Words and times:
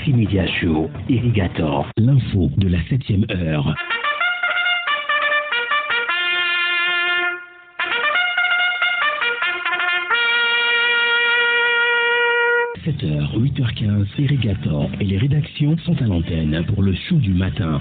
Taxi 0.00 0.14
Media 0.14 0.46
Show, 0.46 0.88
Irrigator, 1.10 1.86
l'info 1.98 2.50
de 2.56 2.68
la 2.68 2.78
7ème 2.84 3.30
heure. 3.30 3.74
«7h, 12.86 13.38
8h15, 13.38 14.06
Irrigator 14.18 14.88
et 15.00 15.04
les 15.04 15.18
rédactions 15.18 15.76
sont 15.84 16.00
à 16.00 16.06
l'antenne 16.06 16.64
pour 16.66 16.82
le 16.82 16.94
show 16.94 17.16
du 17.16 17.34
matin. 17.34 17.78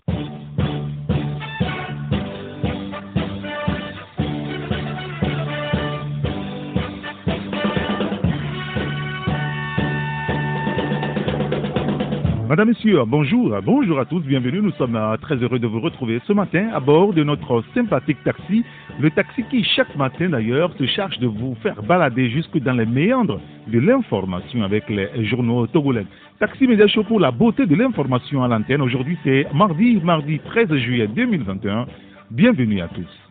Madame, 12.60 12.74
Messieurs, 12.74 13.06
bonjour. 13.08 13.56
Bonjour 13.64 14.00
à 14.02 14.04
tous, 14.04 14.20
bienvenue. 14.20 14.62
Nous 14.62 14.74
sommes 14.74 14.98
euh, 14.98 15.16
très 15.16 15.36
heureux 15.36 15.60
de 15.60 15.68
vous 15.68 15.80
retrouver 15.80 16.20
ce 16.28 16.34
matin 16.34 16.68
à 16.74 16.82
bord 16.82 17.14
de 17.14 17.24
notre 17.24 17.64
sympathique 17.74 18.22
taxi. 18.26 18.66
Le 19.00 19.10
taxi 19.12 19.46
qui, 19.50 19.64
chaque 19.64 19.96
matin 19.96 20.28
d'ailleurs, 20.28 20.74
se 20.78 20.86
charge 20.86 21.20
de 21.20 21.28
vous 21.28 21.56
faire 21.64 21.82
balader 21.82 22.30
jusque 22.30 22.58
dans 22.60 22.74
les 22.74 22.86
méandres 22.86 23.40
de 23.68 23.80
l'information 23.80 24.62
avec 24.62 24.90
les 24.90 25.24
journaux 25.24 25.68
togolais. 25.68 26.06
Taxi 26.38 26.68
Média 26.68 26.86
Show 26.86 27.06
pour 27.06 27.22
la 27.22 27.32
beauté 27.32 27.66
de 27.66 27.76
l'information 27.76 28.44
à 28.44 28.50
l'antenne. 28.50 28.82
Aujourd'hui, 28.82 29.18
c'est 29.24 29.48
mardi, 29.54 29.98
mardi 30.04 30.40
13 30.40 30.76
juillet 30.80 31.08
2021. 31.08 31.86
Bienvenue 32.30 32.82
à 32.82 32.90
tous. 32.90 33.29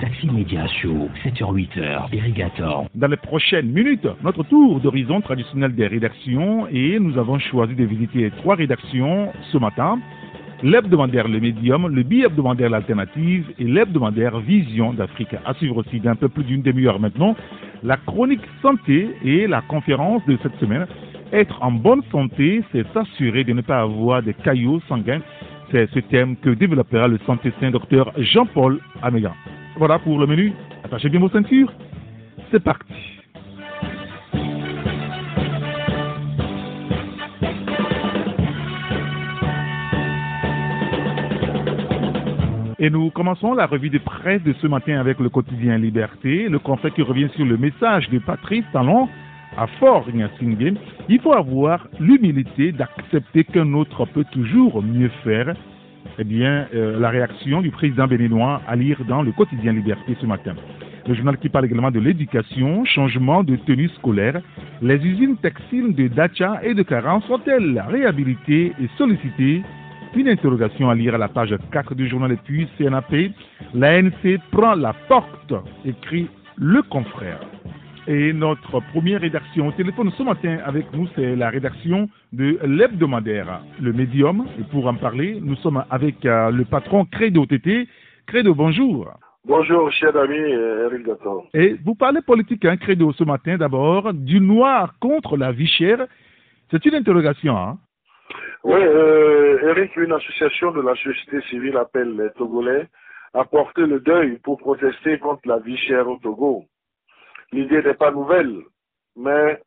Taxi 0.00 0.26
Média 0.26 0.66
Show, 0.66 1.08
7h-8h, 1.24 2.12
Irrigator. 2.12 2.86
Dans 2.94 3.06
les 3.06 3.16
prochaines 3.16 3.70
minutes, 3.70 4.06
notre 4.22 4.42
tour 4.42 4.80
d'horizon 4.80 5.20
traditionnel 5.20 5.74
des 5.74 5.86
rédactions 5.86 6.66
et 6.68 6.98
nous 6.98 7.16
avons 7.18 7.38
choisi 7.38 7.74
de 7.74 7.84
visiter 7.84 8.30
trois 8.38 8.56
rédactions 8.56 9.32
ce 9.52 9.58
matin. 9.58 9.98
L'hebdomadaire 10.62 11.28
Le 11.28 11.38
Médium, 11.38 11.88
le 11.88 12.02
bi-hebdomadaire 12.02 12.70
L'Alternative 12.70 13.52
et 13.58 13.64
l'hebdomadaire 13.64 14.38
Vision 14.40 14.92
d'Afrique. 14.92 15.36
À 15.44 15.54
suivre 15.54 15.76
aussi 15.76 16.00
d'un 16.00 16.16
peu 16.16 16.28
plus 16.28 16.44
d'une 16.44 16.62
demi-heure 16.62 16.98
maintenant, 16.98 17.36
la 17.82 17.96
chronique 17.96 18.44
santé 18.62 19.10
et 19.24 19.46
la 19.46 19.60
conférence 19.62 20.24
de 20.26 20.36
cette 20.42 20.58
semaine. 20.58 20.86
Être 21.32 21.62
en 21.62 21.72
bonne 21.72 22.02
santé, 22.10 22.62
c'est 22.72 22.86
s'assurer 22.92 23.44
de 23.44 23.52
ne 23.52 23.60
pas 23.60 23.80
avoir 23.80 24.22
des 24.22 24.34
caillots 24.34 24.80
sanguins. 24.88 25.20
C'est 25.70 25.88
ce 25.90 26.00
thème 26.00 26.36
que 26.36 26.50
développera 26.50 27.08
le 27.08 27.18
santé-saint 27.26 27.70
docteur 27.70 28.12
Jean-Paul 28.16 28.80
Améga. 29.02 29.32
Voilà 29.76 29.98
pour 29.98 30.18
le 30.18 30.26
menu. 30.26 30.52
Attachez 30.84 31.08
bien 31.08 31.20
vos 31.20 31.28
ceintures. 31.28 31.72
C'est 32.50 32.62
parti. 32.62 32.92
Et 42.78 42.90
nous 42.90 43.10
commençons 43.10 43.54
la 43.54 43.66
revue 43.66 43.88
de 43.88 43.98
presse 43.98 44.42
de 44.42 44.52
ce 44.60 44.66
matin 44.66 45.00
avec 45.00 45.18
le 45.18 45.30
quotidien 45.30 45.78
Liberté, 45.78 46.48
le 46.48 46.58
conseil 46.58 46.92
qui 46.92 47.02
revient 47.02 47.30
sur 47.34 47.46
le 47.46 47.56
message 47.56 48.10
de 48.10 48.18
Patrice 48.18 48.64
Talon 48.72 49.08
à 49.56 49.66
Fort. 49.78 50.04
Il 51.08 51.20
faut 51.20 51.32
avoir 51.32 51.88
l'humilité 51.98 52.72
d'accepter 52.72 53.44
qu'un 53.44 53.72
autre 53.72 54.04
peut 54.06 54.26
toujours 54.30 54.82
mieux 54.82 55.10
faire 55.22 55.54
eh 56.18 56.24
bien, 56.24 56.66
euh, 56.74 56.98
la 56.98 57.10
réaction 57.10 57.60
du 57.60 57.70
président 57.70 58.06
béninois 58.06 58.60
à 58.66 58.76
lire 58.76 59.04
dans 59.08 59.22
le 59.22 59.32
quotidien 59.32 59.72
Liberté 59.72 60.16
ce 60.20 60.26
matin. 60.26 60.54
Le 61.06 61.14
journal 61.14 61.36
qui 61.36 61.48
parle 61.48 61.66
également 61.66 61.90
de 61.90 62.00
l'éducation, 62.00 62.84
changement 62.84 63.44
de 63.44 63.56
tenue 63.56 63.88
scolaire. 63.90 64.40
Les 64.80 64.96
usines 64.96 65.36
textiles 65.36 65.94
de 65.94 66.08
Dacha 66.08 66.60
et 66.62 66.72
de 66.72 66.82
Caran 66.82 67.20
sont-elles 67.22 67.82
réhabilitées 67.88 68.72
et 68.80 68.88
sollicitées? 68.96 69.62
Une 70.16 70.28
interrogation 70.28 70.88
à 70.88 70.94
lire 70.94 71.16
à 71.16 71.18
la 71.18 71.28
page 71.28 71.54
4 71.72 71.94
du 71.94 72.08
journal 72.08 72.32
Et 72.32 72.36
puis 72.36 72.68
CNAP. 72.78 73.12
L'ANC 73.74 74.38
prend 74.52 74.74
la 74.76 74.92
porte, 75.08 75.52
écrit 75.84 76.28
le 76.56 76.82
confrère. 76.82 77.40
Et 78.06 78.34
notre 78.34 78.80
première 78.92 79.22
rédaction 79.22 79.68
au 79.68 79.72
téléphone 79.72 80.10
ce 80.18 80.22
matin 80.22 80.58
avec 80.66 80.92
nous, 80.92 81.08
c'est 81.14 81.34
la 81.36 81.48
rédaction 81.48 82.10
de 82.34 82.58
l'hebdomadaire, 82.62 83.62
le 83.80 83.94
médium. 83.94 84.46
Et 84.58 84.64
pour 84.64 84.86
en 84.86 84.94
parler, 84.94 85.38
nous 85.40 85.56
sommes 85.56 85.82
avec 85.90 86.26
euh, 86.26 86.50
le 86.50 86.66
patron 86.66 87.06
Credo 87.06 87.46
TT. 87.46 87.88
Credo, 88.26 88.54
bonjour. 88.54 89.10
Bonjour, 89.46 89.90
cher 89.90 90.14
ami 90.16 90.36
euh, 90.36 90.90
Eric 90.90 91.06
Gatton. 91.06 91.44
Et 91.54 91.76
vous 91.82 91.94
parlez 91.94 92.20
politique, 92.20 92.66
hein, 92.66 92.76
Credo, 92.76 93.10
ce 93.12 93.24
matin 93.24 93.56
d'abord, 93.56 94.12
du 94.12 94.38
noir 94.38 94.92
contre 95.00 95.38
la 95.38 95.52
vie 95.52 95.66
chère. 95.66 96.06
C'est 96.70 96.84
une 96.84 96.96
interrogation, 96.96 97.56
hein 97.56 97.78
Oui, 98.64 98.80
euh, 98.80 99.70
Eric, 99.70 99.96
une 99.96 100.12
association 100.12 100.72
de 100.72 100.82
la 100.82 100.94
société 100.96 101.40
civile 101.48 101.78
appelle 101.78 102.14
les 102.18 102.30
Togolais 102.36 102.86
à 103.32 103.44
porter 103.44 103.86
le 103.86 104.00
deuil 104.00 104.38
pour 104.44 104.58
protester 104.58 105.18
contre 105.18 105.48
la 105.48 105.58
vie 105.58 105.78
chère 105.78 106.06
au 106.06 106.18
Togo. 106.18 106.66
L'idée 107.54 107.84
n'est 107.84 107.94
pas 107.94 108.10
nouvelle, 108.10 108.64
mais 109.14 109.62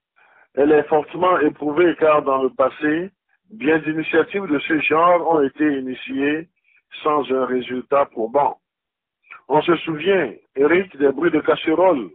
elle 0.56 0.74
est 0.74 0.90
fortement 0.90 1.40
éprouvée 1.40 1.96
car 1.98 2.22
dans 2.22 2.44
le 2.44 2.50
passé, 2.50 3.12
bien 3.50 3.80
d'initiatives 3.80 4.46
de 4.46 4.60
ce 4.60 4.78
genre 4.82 5.26
ont 5.26 5.42
été 5.42 5.66
initiées 5.80 6.50
sans 7.02 7.32
un 7.32 7.46
résultat 7.46 8.04
probant. 8.08 8.58
On 9.48 9.62
se 9.62 9.74
souvient, 9.78 10.34
Eric, 10.58 10.98
des 10.98 11.14
bruits 11.14 11.32
de 11.32 11.40
casserole 11.40 12.10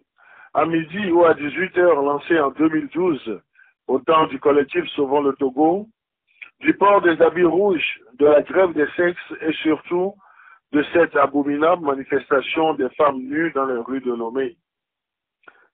à 0.52 0.66
midi 0.66 1.10
ou 1.10 1.24
à 1.24 1.32
18 1.32 1.78
heures 1.78 2.02
lancés 2.02 2.38
en 2.38 2.50
2012 2.50 3.40
au 3.86 3.98
temps 4.00 4.26
du 4.26 4.38
collectif 4.38 4.84
Sauvons 4.88 5.22
le 5.22 5.32
Togo, 5.32 5.88
du 6.60 6.74
port 6.74 7.00
des 7.00 7.18
habits 7.22 7.44
rouges, 7.44 7.98
de 8.18 8.26
la 8.26 8.42
grève 8.42 8.74
des 8.74 8.88
sexes 8.94 9.32
et 9.40 9.54
surtout 9.62 10.12
de 10.72 10.84
cette 10.92 11.16
abominable 11.16 11.86
manifestation 11.86 12.74
des 12.74 12.90
femmes 12.90 13.22
nues 13.22 13.52
dans 13.54 13.64
les 13.64 13.78
rues 13.78 14.02
de 14.02 14.12
Lomé. 14.12 14.58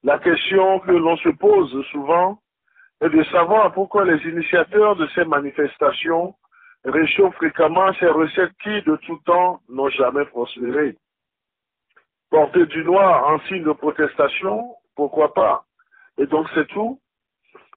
La 0.04 0.18
question 0.18 0.78
que 0.80 0.92
l'on 0.92 1.16
se 1.16 1.30
pose 1.30 1.84
souvent 1.86 2.38
est 3.00 3.08
de 3.08 3.22
savoir 3.24 3.72
pourquoi 3.72 4.04
les 4.04 4.22
initiateurs 4.28 4.96
de 4.96 5.06
ces 5.14 5.24
manifestations 5.24 6.34
réchauffent 6.84 7.34
fréquemment 7.36 7.92
ces 7.94 8.06
recettes 8.06 8.56
qui, 8.62 8.82
de 8.82 8.96
tout 8.96 9.18
temps, 9.24 9.60
n'ont 9.68 9.88
jamais 9.90 10.24
prospéré. 10.26 10.96
Porter 12.30 12.66
du 12.66 12.84
noir 12.84 13.28
en 13.28 13.40
signe 13.48 13.64
de 13.64 13.72
protestation, 13.72 14.74
pourquoi 14.94 15.34
pas? 15.34 15.64
Et 16.18 16.26
donc 16.26 16.46
c'est 16.54 16.68
tout? 16.68 17.00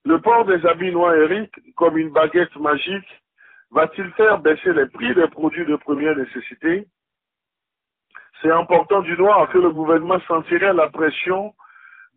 Le 0.03 0.19
port 0.19 0.45
des 0.45 0.65
habits 0.65 0.91
noirs, 0.91 1.15
Eric, 1.15 1.51
comme 1.75 1.97
une 1.97 2.09
baguette 2.09 2.55
magique, 2.57 3.21
va-t-il 3.71 4.11
faire 4.11 4.39
baisser 4.39 4.73
les 4.73 4.87
prix 4.87 5.13
des 5.15 5.27
produits 5.27 5.65
de 5.65 5.75
première 5.75 6.15
nécessité? 6.15 6.87
C'est 8.41 8.51
important 8.51 9.01
du 9.01 9.15
noir 9.17 9.49
que 9.49 9.59
le 9.59 9.71
gouvernement 9.71 10.19
sentirait 10.27 10.73
la 10.73 10.89
pression 10.89 11.53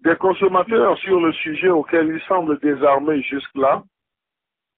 des 0.04 0.16
consommateurs 0.16 0.98
sur 0.98 1.19
le 1.19 1.32
sujet 1.32 1.70
auquel 1.70 2.09
il 2.09 2.20
semble 2.28 2.59
désarmé 2.60 3.22
jusque-là. 3.22 3.82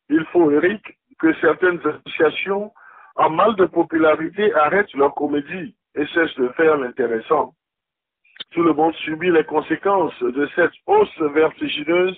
Il 0.08 0.24
faut, 0.26 0.50
Eric, 0.52 0.80
que 1.18 1.34
certaines 1.40 1.80
associations 1.84 2.72
en 3.16 3.30
mal 3.30 3.56
de 3.56 3.66
popularité 3.66 4.54
arrêtent 4.54 4.92
leur 4.94 5.14
comédie 5.14 5.74
et 5.96 6.06
cessent 6.06 6.36
de 6.36 6.48
faire 6.50 6.76
l'intéressant. 6.76 7.54
Tout 8.52 8.62
le 8.62 8.72
monde 8.72 8.94
subit 9.04 9.30
les 9.30 9.44
conséquences 9.44 10.18
de 10.22 10.48
cette 10.54 10.74
hausse 10.86 11.18
vertigineuse 11.18 12.16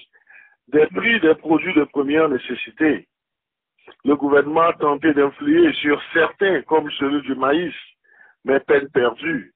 des 0.69 0.87
prix 0.89 1.19
des 1.21 1.35
produits 1.37 1.75
de 1.75 1.85
première 1.85 2.29
nécessité. 2.29 3.09
Le 4.05 4.17
gouvernement 4.17 4.69
a 4.69 4.73
tenté 4.75 5.15
d'influer 5.15 5.73
sur 5.75 5.99
certains, 6.13 6.61
comme 6.63 6.91
celui 6.91 7.23
du 7.23 7.35
maïs, 7.35 7.75
mais 8.45 8.61
peine 8.61 8.89
perdue. 8.91 9.55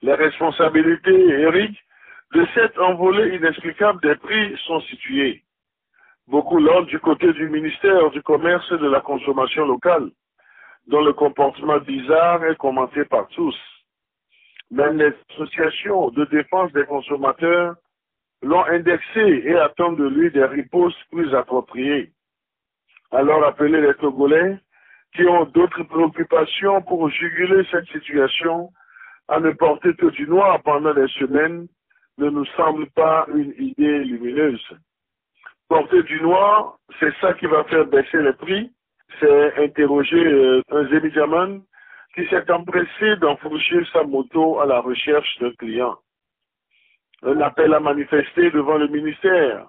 Les 0.00 0.14
responsabilités, 0.14 1.28
Eric, 1.28 1.76
de 2.36 2.46
cette 2.52 2.78
envolée 2.78 3.34
inexplicable 3.34 3.98
des 4.02 4.14
prix 4.16 4.54
sont 4.66 4.80
situés. 4.82 5.42
Beaucoup 6.28 6.58
l'ordre 6.58 6.86
du 6.86 6.98
côté 6.98 7.32
du 7.32 7.48
ministère 7.48 8.10
du 8.10 8.22
Commerce 8.22 8.70
et 8.72 8.76
de 8.76 8.88
la 8.88 9.00
Consommation 9.00 9.64
locale, 9.64 10.10
dont 10.86 11.02
le 11.02 11.14
comportement 11.14 11.78
bizarre 11.78 12.44
est 12.44 12.58
commenté 12.58 13.06
par 13.06 13.26
tous. 13.28 13.56
Même 14.70 14.98
les 14.98 15.14
associations 15.30 16.10
de 16.10 16.26
défense 16.26 16.70
des 16.72 16.84
consommateurs 16.84 17.76
l'ont 18.42 18.66
indexé 18.66 19.42
et 19.46 19.56
attendent 19.56 19.96
de 19.96 20.08
lui 20.08 20.30
des 20.30 20.44
ripostes 20.44 21.02
plus 21.10 21.34
appropriées. 21.34 22.12
Alors 23.12 23.46
appelez 23.46 23.80
les 23.80 23.94
Togolais 23.94 24.58
qui 25.14 25.24
ont 25.24 25.46
d'autres 25.46 25.84
préoccupations 25.84 26.82
pour 26.82 27.08
juguler 27.08 27.66
cette 27.70 27.88
situation 27.88 28.70
à 29.28 29.40
ne 29.40 29.52
porter 29.52 29.94
que 29.94 30.10
du 30.10 30.28
noir 30.28 30.62
pendant 30.62 30.92
des 30.92 31.08
semaines 31.18 31.66
ne 32.18 32.30
nous 32.30 32.46
semble 32.56 32.88
pas 32.90 33.26
une 33.34 33.54
idée 33.58 34.04
lumineuse. 34.04 34.66
Porter 35.68 36.02
du 36.04 36.20
noir, 36.20 36.76
c'est 37.00 37.14
ça 37.20 37.34
qui 37.34 37.46
va 37.46 37.64
faire 37.64 37.86
baisser 37.86 38.22
les 38.22 38.32
prix. 38.34 38.72
C'est 39.20 39.64
interroger 39.64 40.24
euh, 40.24 40.62
un 40.70 40.88
Zémidiaman 40.88 41.62
qui 42.14 42.26
s'est 42.28 42.50
empressé 42.50 43.16
d'enfourcher 43.16 43.84
sa 43.92 44.02
moto 44.04 44.60
à 44.60 44.66
la 44.66 44.80
recherche 44.80 45.38
d'un 45.40 45.52
client. 45.52 45.96
Un 47.22 47.40
appel 47.40 47.74
à 47.74 47.80
manifester 47.80 48.50
devant 48.50 48.78
le 48.78 48.88
ministère 48.88 49.66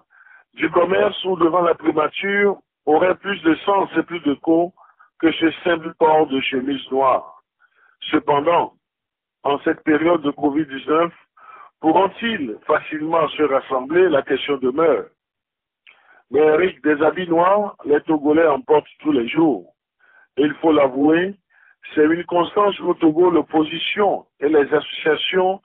du 0.53 0.69
Commerce 0.71 1.23
ou 1.25 1.35
devant 1.37 1.61
la 1.61 1.75
primature 1.75 2.57
aurait 2.85 3.15
plus 3.15 3.41
de 3.43 3.55
sens 3.65 3.89
et 3.97 4.03
plus 4.03 4.21
de 4.21 4.33
co 4.35 4.73
que 5.19 5.31
ce 5.31 5.51
simple 5.63 5.93
port 5.97 6.27
de 6.27 6.39
chemise 6.41 6.89
noire. 6.91 7.41
Cependant, 8.11 8.73
en 9.43 9.59
cette 9.59 9.83
période 9.83 10.21
de 10.21 10.31
Covid-19, 10.31 11.11
pourront-ils 11.79 12.57
facilement 12.65 13.27
se 13.29 13.43
rassembler? 13.43 14.09
La 14.09 14.21
question 14.21 14.57
demeure. 14.57 15.05
Mais 16.31 16.39
Eric, 16.39 16.83
des 16.83 17.01
habits 17.03 17.27
noirs, 17.27 17.75
les 17.85 18.01
Togolais 18.01 18.47
en 18.47 18.61
portent 18.61 18.87
tous 18.99 19.11
les 19.11 19.27
jours. 19.27 19.73
Et 20.37 20.43
il 20.43 20.53
faut 20.55 20.73
l'avouer, 20.73 21.35
c'est 21.95 22.03
une 22.03 22.25
constance 22.25 22.79
au 22.81 22.93
Togo, 22.95 23.29
l'opposition 23.29 24.25
et 24.39 24.49
les 24.49 24.73
associations 24.73 25.61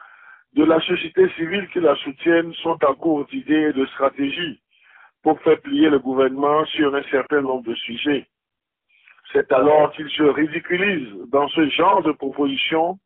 de 0.55 0.64
la 0.64 0.81
société 0.81 1.29
civile 1.31 1.69
qui 1.73 1.81
la 1.81 1.97
soutiennent 1.97 2.53
sont 2.55 2.79
en 2.85 2.94
cours 2.94 3.26
d'idées 3.26 3.70
et 3.70 3.73
de 3.73 3.87
stratégies 3.87 4.61
pour 5.23 5.41
faire 5.41 5.61
plier 5.61 5.88
le 5.88 5.99
gouvernement 5.99 6.65
sur 6.67 6.94
un 6.94 7.03
certain 7.05 7.41
nombre 7.41 7.65
de 7.65 7.75
sujets. 7.75 8.26
C'est 9.32 9.50
alors 9.53 9.93
qu'ils 9.93 10.11
se 10.11 10.23
ridiculisent 10.23 11.29
dans 11.31 11.49
ce 11.49 11.69
genre 11.70 12.03
de 12.03 12.12
propositions 12.12 12.99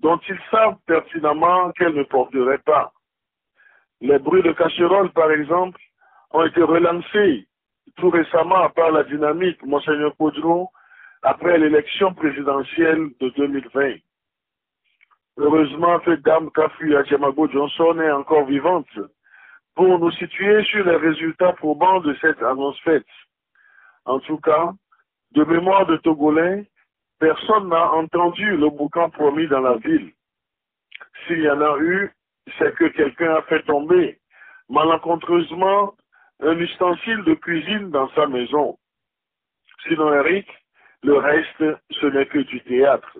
dont 0.00 0.18
ils 0.28 0.40
savent 0.50 0.76
pertinemment 0.86 1.72
qu'elles 1.72 1.94
ne 1.94 2.02
porteraient 2.04 2.58
pas. 2.58 2.92
Les 4.00 4.18
bruits 4.18 4.42
de 4.42 4.52
casserole, 4.52 5.10
par 5.12 5.30
exemple, 5.30 5.80
ont 6.32 6.44
été 6.44 6.62
relancés 6.62 7.46
tout 7.96 8.10
récemment 8.10 8.68
par 8.70 8.92
la 8.92 9.04
dynamique 9.04 9.62
Monseigneur 9.64 10.14
Podron 10.16 10.68
après 11.22 11.58
l'élection 11.58 12.14
présidentielle 12.14 13.10
de 13.20 13.28
2020. 13.30 13.96
Heureusement 15.36 15.98
que 16.00 16.12
Dame 16.12 16.50
Kafu 16.52 16.96
Adjamago 16.96 17.48
Johnson 17.48 17.98
est 18.00 18.10
encore 18.10 18.46
vivante 18.46 18.88
pour 19.74 19.98
nous 19.98 20.10
situer 20.12 20.62
sur 20.64 20.84
les 20.84 20.96
résultats 20.96 21.52
probants 21.52 22.00
de 22.00 22.16
cette 22.20 22.42
annonce 22.42 22.78
faite. 22.80 23.06
En 24.04 24.18
tout 24.20 24.38
cas, 24.38 24.72
de 25.32 25.44
mémoire 25.44 25.86
de 25.86 25.96
Togolais, 25.98 26.68
personne 27.20 27.68
n'a 27.68 27.92
entendu 27.92 28.56
le 28.56 28.70
boucan 28.70 29.10
promis 29.10 29.46
dans 29.46 29.60
la 29.60 29.76
ville. 29.76 30.10
S'il 31.26 31.40
y 31.40 31.50
en 31.50 31.60
a 31.60 31.78
eu, 31.78 32.10
c'est 32.58 32.74
que 32.74 32.86
quelqu'un 32.86 33.34
a 33.36 33.42
fait 33.42 33.62
tomber 33.62 34.18
malencontreusement 34.68 35.94
un 36.42 36.58
ustensile 36.58 37.22
de 37.24 37.34
cuisine 37.34 37.90
dans 37.90 38.08
sa 38.14 38.26
maison. 38.26 38.78
Sinon, 39.86 40.12
Eric, 40.14 40.46
le 41.02 41.16
reste, 41.16 41.64
ce 41.90 42.06
n'est 42.06 42.26
que 42.26 42.38
du 42.38 42.60
théâtre. 42.62 43.18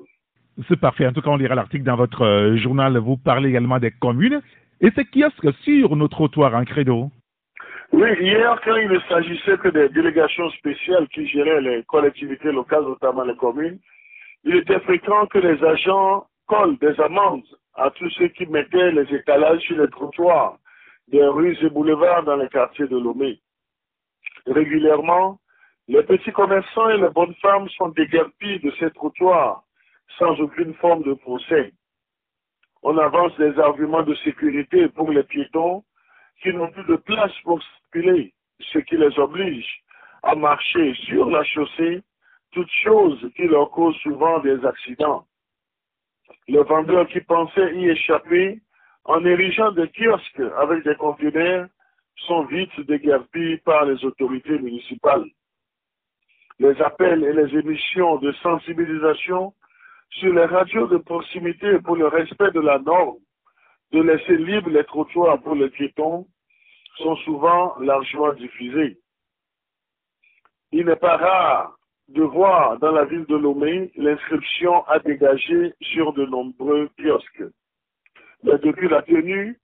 C'est 0.68 0.80
parfait. 0.80 1.06
En 1.06 1.12
tout 1.12 1.22
cas, 1.22 1.30
on 1.30 1.36
lira 1.36 1.54
l'article 1.54 1.84
dans 1.84 1.96
votre 1.96 2.22
euh, 2.22 2.56
journal. 2.56 2.96
Vous 2.98 3.16
parlez 3.16 3.50
également 3.50 3.78
des 3.78 3.90
communes 3.90 4.42
et 4.80 4.90
ces 4.90 5.04
kiosques 5.04 5.54
sur 5.62 5.96
nos 5.96 6.08
trottoirs 6.08 6.54
en 6.54 6.64
credo? 6.64 7.10
Oui, 7.92 8.08
hier, 8.20 8.60
quand 8.64 8.76
il 8.76 8.88
ne 8.88 9.00
s'agissait 9.00 9.58
que 9.58 9.68
des 9.68 9.88
délégations 9.88 10.48
spéciales 10.50 11.08
qui 11.08 11.26
géraient 11.26 11.60
les 11.60 11.82
collectivités 11.84 12.52
locales, 12.52 12.84
notamment 12.84 13.24
les 13.24 13.36
communes, 13.36 13.80
il 14.44 14.56
était 14.56 14.78
fréquent 14.80 15.26
que 15.26 15.38
les 15.38 15.62
agents 15.64 16.26
collent 16.46 16.78
des 16.78 16.98
amendes 17.00 17.46
à 17.74 17.90
tous 17.90 18.08
ceux 18.10 18.28
qui 18.28 18.46
mettaient 18.46 18.92
les 18.92 19.12
étalages 19.12 19.60
sur 19.62 19.76
les 19.76 19.90
trottoirs 19.90 20.58
des 21.08 21.24
rues 21.24 21.58
et 21.60 21.68
boulevards 21.68 22.22
dans 22.22 22.36
les 22.36 22.48
quartiers 22.48 22.86
de 22.86 22.96
Lomé. 22.96 23.40
Régulièrement, 24.46 25.40
les 25.88 26.04
petits 26.04 26.32
commerçants 26.32 26.90
et 26.90 26.98
les 26.98 27.08
bonnes 27.08 27.34
femmes 27.42 27.68
sont 27.70 27.88
déguerpis 27.88 28.60
de 28.60 28.70
ces 28.78 28.92
trottoirs 28.92 29.64
sans 30.16 30.38
aucune 30.40 30.74
forme 30.74 31.02
de 31.02 31.14
procès. 31.14 31.72
On 32.82 32.96
avance 32.98 33.36
des 33.36 33.58
arguments 33.58 34.04
de 34.04 34.14
sécurité 34.16 34.88
pour 34.88 35.10
les 35.10 35.24
piétons 35.24 35.82
qui 36.42 36.52
n'ont 36.54 36.70
plus 36.70 36.84
de 36.84 36.96
place 36.96 37.32
pour 37.42 37.60
ce 37.92 38.78
qui 38.78 38.96
les 38.96 39.18
oblige 39.18 39.82
à 40.22 40.34
marcher 40.34 40.94
sur 41.06 41.30
la 41.30 41.42
chaussée, 41.44 42.02
toutes 42.52 42.70
choses 42.82 43.30
qui 43.36 43.46
leur 43.46 43.70
causent 43.70 43.96
souvent 43.96 44.38
des 44.40 44.64
accidents. 44.64 45.26
Les 46.48 46.62
vendeurs 46.62 47.08
qui 47.08 47.20
pensaient 47.20 47.74
y 47.76 47.88
échapper 47.88 48.60
en 49.04 49.24
érigeant 49.24 49.72
des 49.72 49.88
kiosques 49.88 50.42
avec 50.58 50.84
des 50.84 50.96
conteneurs 50.96 51.68
sont 52.26 52.44
vite 52.44 52.78
déguerpis 52.80 53.56
par 53.64 53.86
les 53.86 54.04
autorités 54.04 54.58
municipales 54.58 55.26
les 56.60 56.80
appels 56.82 57.24
et 57.24 57.32
les 57.32 57.58
émissions 57.58 58.18
de 58.18 58.32
sensibilisation 58.32 59.54
sur 60.10 60.32
les 60.32 60.44
radios 60.44 60.86
de 60.88 60.98
proximité 60.98 61.78
pour 61.80 61.96
le 61.96 62.06
respect 62.06 62.50
de 62.52 62.60
la 62.60 62.78
norme 62.78 63.16
de 63.92 64.02
laisser 64.02 64.36
libre 64.36 64.68
les 64.68 64.84
trottoirs 64.84 65.40
pour 65.40 65.54
les 65.54 65.70
piétons 65.70 66.26
sont 67.02 67.16
souvent 67.16 67.78
largement 67.78 68.32
diffusés. 68.34 68.98
Il 70.72 70.86
n'est 70.86 70.96
pas 70.96 71.16
rare 71.16 71.76
de 72.08 72.22
voir 72.22 72.78
dans 72.78 72.92
la 72.92 73.04
ville 73.04 73.26
de 73.26 73.36
Lomé 73.36 73.90
l'inscription 73.96 74.86
à 74.86 74.98
dégager 74.98 75.74
sur 75.80 76.12
de 76.12 76.26
nombreux 76.26 76.88
kiosques. 76.98 77.44
Mais 78.42 78.58
depuis 78.58 78.88
la 78.88 79.02
tenue 79.02 79.58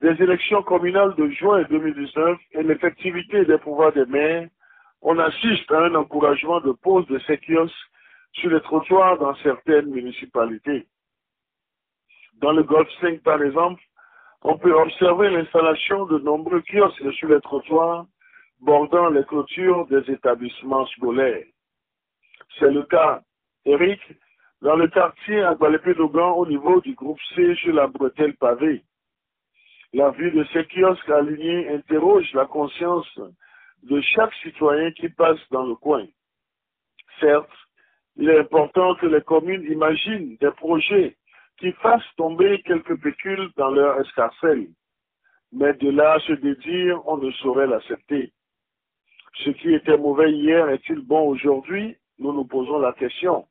des 0.00 0.22
élections 0.22 0.62
communales 0.62 1.14
de 1.14 1.28
juin 1.30 1.62
2019 1.70 2.38
et 2.52 2.62
l'effectivité 2.62 3.44
des 3.44 3.58
pouvoirs 3.58 3.92
des 3.92 4.04
maires, 4.06 4.48
on 5.00 5.18
assiste 5.18 5.70
à 5.72 5.84
un 5.84 5.94
encouragement 5.94 6.60
de 6.60 6.72
pose 6.72 7.06
de 7.06 7.18
ces 7.20 7.38
kiosques 7.38 7.74
sur 8.32 8.50
les 8.50 8.60
trottoirs 8.60 9.18
dans 9.18 9.34
certaines 9.36 9.86
municipalités. 9.86 10.86
Dans 12.40 12.52
le 12.52 12.62
Golfe 12.62 12.90
5, 13.00 13.22
par 13.22 13.42
exemple, 13.42 13.82
on 14.42 14.58
peut 14.58 14.74
observer 14.74 15.30
l'installation 15.30 16.06
de 16.06 16.18
nombreux 16.18 16.62
kiosques 16.62 17.12
sur 17.14 17.28
les 17.28 17.40
trottoirs 17.40 18.06
bordant 18.60 19.10
les 19.10 19.24
clôtures 19.24 19.86
des 19.86 20.10
établissements 20.10 20.86
scolaires. 20.86 21.44
C'est 22.58 22.70
le 22.70 22.82
cas, 22.84 23.22
Eric, 23.64 24.00
dans 24.62 24.76
le 24.76 24.88
quartier 24.88 25.42
à 25.42 25.54
Gualepé-Dogan 25.54 26.32
au 26.36 26.46
niveau 26.46 26.80
du 26.80 26.94
groupe 26.94 27.20
C 27.34 27.54
sur 27.56 27.74
la 27.74 27.86
bretelle 27.86 28.34
pavée. 28.36 28.82
La 29.92 30.10
vue 30.10 30.30
de 30.30 30.44
ces 30.52 30.64
kiosques 30.64 31.08
alignés 31.10 31.68
interroge 31.68 32.32
la 32.34 32.46
conscience 32.46 33.06
de 33.82 34.00
chaque 34.00 34.34
citoyen 34.42 34.90
qui 34.92 35.08
passe 35.08 35.38
dans 35.50 35.66
le 35.66 35.74
coin. 35.74 36.06
Certes, 37.20 37.48
il 38.16 38.28
est 38.28 38.40
important 38.40 38.94
que 38.96 39.06
les 39.06 39.20
communes 39.20 39.64
imaginent 39.70 40.36
des 40.40 40.50
projets 40.52 41.16
qui 41.58 41.72
fassent 41.72 42.14
tomber 42.16 42.62
quelques 42.62 43.00
pécules 43.00 43.50
dans 43.56 43.70
leur 43.70 44.00
escarcelle. 44.00 44.68
Mais 45.52 45.72
de 45.74 45.90
là 45.90 46.18
se 46.20 46.32
dédire, 46.32 47.00
on 47.06 47.16
ne 47.16 47.30
saurait 47.32 47.66
l'accepter. 47.66 48.32
Ce 49.44 49.50
qui 49.50 49.74
était 49.74 49.96
mauvais 49.96 50.32
hier 50.32 50.68
est-il 50.70 51.00
bon 51.00 51.28
aujourd'hui? 51.28 51.96
Nous 52.18 52.32
nous 52.32 52.44
posons 52.44 52.78
la 52.78 52.92
question. 52.94 53.46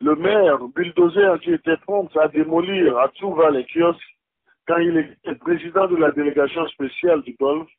Le 0.00 0.14
maire 0.16 0.58
bulldozer 0.68 1.40
qui 1.40 1.52
était 1.52 1.76
prompt 1.78 2.14
à 2.16 2.28
démolir 2.28 2.98
à 2.98 3.08
tout 3.10 3.32
va 3.32 3.50
les 3.50 3.64
kiosques 3.64 4.14
quand 4.66 4.78
il 4.78 4.96
était 4.96 5.34
président 5.36 5.86
de 5.88 5.96
la 5.96 6.10
délégation 6.10 6.66
spéciale 6.68 7.22
du 7.22 7.34
Golfe, 7.34 7.70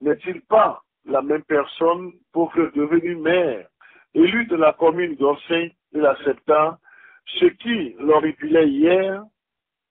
n'est-il 0.00 0.40
pas 0.42 0.82
la 1.04 1.20
même 1.22 1.42
personne 1.44 2.12
pour 2.32 2.52
que 2.52 2.72
devenu 2.74 3.16
maire, 3.16 3.66
élu 4.14 4.46
de 4.46 4.56
la 4.56 4.72
commune 4.72 5.16
d'Orsay, 5.16 5.74
il 5.92 6.06
accepta 6.06 6.78
ce 7.26 7.46
qui 7.46 7.94
l'horripilait 7.98 8.68
hier, 8.68 9.22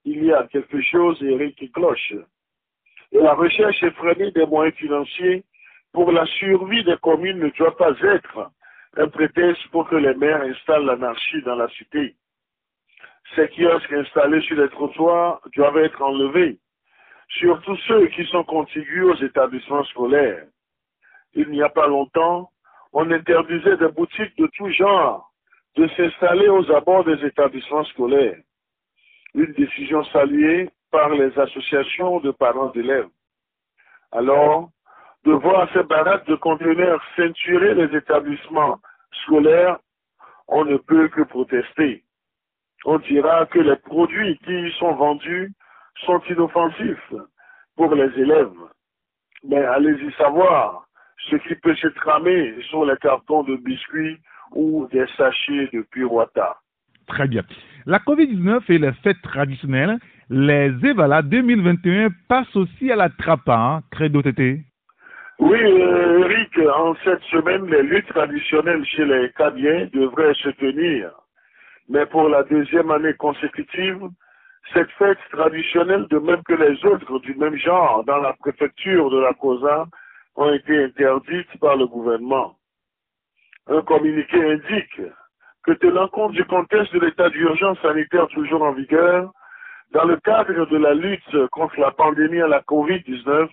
il 0.05 0.25
y 0.25 0.33
a 0.33 0.47
quelque 0.47 0.81
chose, 0.81 1.21
Eric, 1.21 1.57
qui 1.57 1.71
cloche. 1.71 2.13
La 3.11 3.33
recherche 3.33 3.81
effrénée 3.83 4.31
des 4.31 4.45
moyens 4.45 4.75
financiers 4.77 5.43
pour 5.91 6.11
la 6.11 6.25
survie 6.25 6.83
des 6.83 6.97
communes 6.97 7.39
ne 7.39 7.49
doit 7.49 7.75
pas 7.75 7.91
être 8.01 8.51
un 8.97 9.07
prétexte 9.07 9.67
pour 9.67 9.87
que 9.87 9.95
les 9.95 10.13
maires 10.15 10.41
installent 10.41 10.85
l'anarchie 10.85 11.41
dans 11.43 11.55
la 11.55 11.69
cité. 11.69 12.15
Ces 13.35 13.47
kiosques 13.49 13.93
installés 13.93 14.41
sur 14.41 14.57
les 14.57 14.69
trottoirs 14.69 15.41
doivent 15.55 15.77
être 15.77 16.01
enlevés, 16.01 16.57
surtout 17.27 17.77
ceux 17.87 18.07
qui 18.07 18.25
sont 18.25 18.43
contigus 18.43 19.05
aux 19.05 19.23
établissements 19.23 19.85
scolaires 19.85 20.45
il 21.33 21.49
n'y 21.49 21.61
a 21.61 21.69
pas 21.69 21.87
longtemps, 21.87 22.51
on 22.93 23.09
interdisait 23.11 23.77
des 23.77 23.87
boutiques 23.89 24.37
de 24.37 24.47
tout 24.57 24.69
genre 24.71 25.30
de 25.75 25.87
s'installer 25.89 26.49
aux 26.49 26.69
abords 26.71 27.05
des 27.05 27.25
établissements 27.25 27.85
scolaires. 27.85 28.37
Une 29.33 29.53
décision 29.53 30.03
saluée 30.05 30.69
par 30.91 31.09
les 31.09 31.37
associations 31.39 32.19
de 32.19 32.31
parents 32.31 32.69
d'élèves. 32.69 33.07
Alors, 34.11 34.69
de 35.23 35.31
voir 35.31 35.69
ces 35.73 35.83
baraques 35.83 36.27
de 36.27 36.35
conteneurs 36.35 37.01
ceinturer 37.15 37.73
les 37.75 37.95
établissements 37.95 38.79
scolaires, 39.23 39.77
on 40.47 40.65
ne 40.65 40.77
peut 40.77 41.07
que 41.07 41.21
protester. 41.21 42.03
On 42.83 42.97
dira 42.99 43.45
que 43.45 43.59
les 43.59 43.77
produits 43.77 44.37
qui 44.39 44.51
y 44.51 44.71
sont 44.79 44.95
vendus 44.95 45.53
sont 46.05 46.19
inoffensifs 46.29 47.13
pour 47.77 47.93
les 47.95 48.11
élèves. 48.19 48.51
Mais 49.43 49.63
allez-y 49.63 50.11
savoir 50.13 50.85
ce 51.29 51.35
qui 51.35 51.55
peut 51.55 51.75
se 51.75 51.87
tramer 51.87 52.61
sur 52.63 52.85
les 52.85 52.97
cartons 52.97 53.43
de 53.43 53.55
biscuits 53.55 54.17
ou 54.53 54.87
des 54.91 55.05
sachets 55.17 55.69
de 55.73 55.81
pirouata. 55.91 56.57
Très 57.07 57.27
bien. 57.27 57.43
La 57.85 57.99
COVID-19 57.99 58.61
et 58.69 58.77
les 58.77 58.93
fêtes 59.03 59.21
traditionnelles, 59.21 59.97
les 60.29 60.71
Evala 60.83 61.21
2021 61.21 62.09
passent 62.29 62.55
aussi 62.55 62.91
à 62.91 62.95
la 62.95 63.09
trappe, 63.09 63.49
hein, 63.49 63.81
Credo 63.91 64.21
Tété 64.21 64.61
Oui, 65.39 65.59
euh, 65.59 66.19
Eric, 66.19 66.57
en 66.59 66.91
en 66.91 66.95
cette 67.03 67.23
semaine, 67.23 67.65
les 67.65 67.83
luttes 67.83 68.07
traditionnelles 68.07 68.85
chez 68.85 69.05
les 69.05 69.31
Cadiens 69.37 69.87
devraient 69.93 70.35
se 70.35 70.49
tenir. 70.49 71.11
Mais 71.89 72.05
pour 72.05 72.29
la 72.29 72.43
deuxième 72.43 72.91
année 72.91 73.13
consécutive, 73.15 74.07
cette 74.73 74.91
fête 74.91 75.17
traditionnelle, 75.31 76.07
de 76.09 76.19
même 76.19 76.43
que 76.43 76.53
les 76.53 76.85
autres 76.85 77.19
du 77.19 77.33
même 77.35 77.55
genre 77.57 78.03
dans 78.05 78.17
la 78.17 78.33
préfecture 78.33 79.09
de 79.09 79.19
la 79.19 79.33
Cosa, 79.33 79.87
ont 80.35 80.53
été 80.53 80.85
interdites 80.85 81.59
par 81.59 81.75
le 81.75 81.87
gouvernement. 81.87 82.55
Un 83.71 83.83
communiqué 83.83 84.35
indique 84.35 85.01
que 85.63 85.71
tenant 85.71 86.09
compte 86.09 86.33
du 86.33 86.43
contexte 86.43 86.93
de 86.93 86.99
l'état 86.99 87.29
d'urgence 87.29 87.79
sanitaire 87.79 88.27
toujours 88.27 88.63
en 88.63 88.73
vigueur, 88.73 89.31
dans 89.91 90.03
le 90.03 90.17
cadre 90.17 90.65
de 90.65 90.75
la 90.75 90.93
lutte 90.93 91.47
contre 91.51 91.79
la 91.79 91.91
pandémie 91.91 92.41
à 92.41 92.49
la 92.49 92.59
COVID-19, 92.63 93.47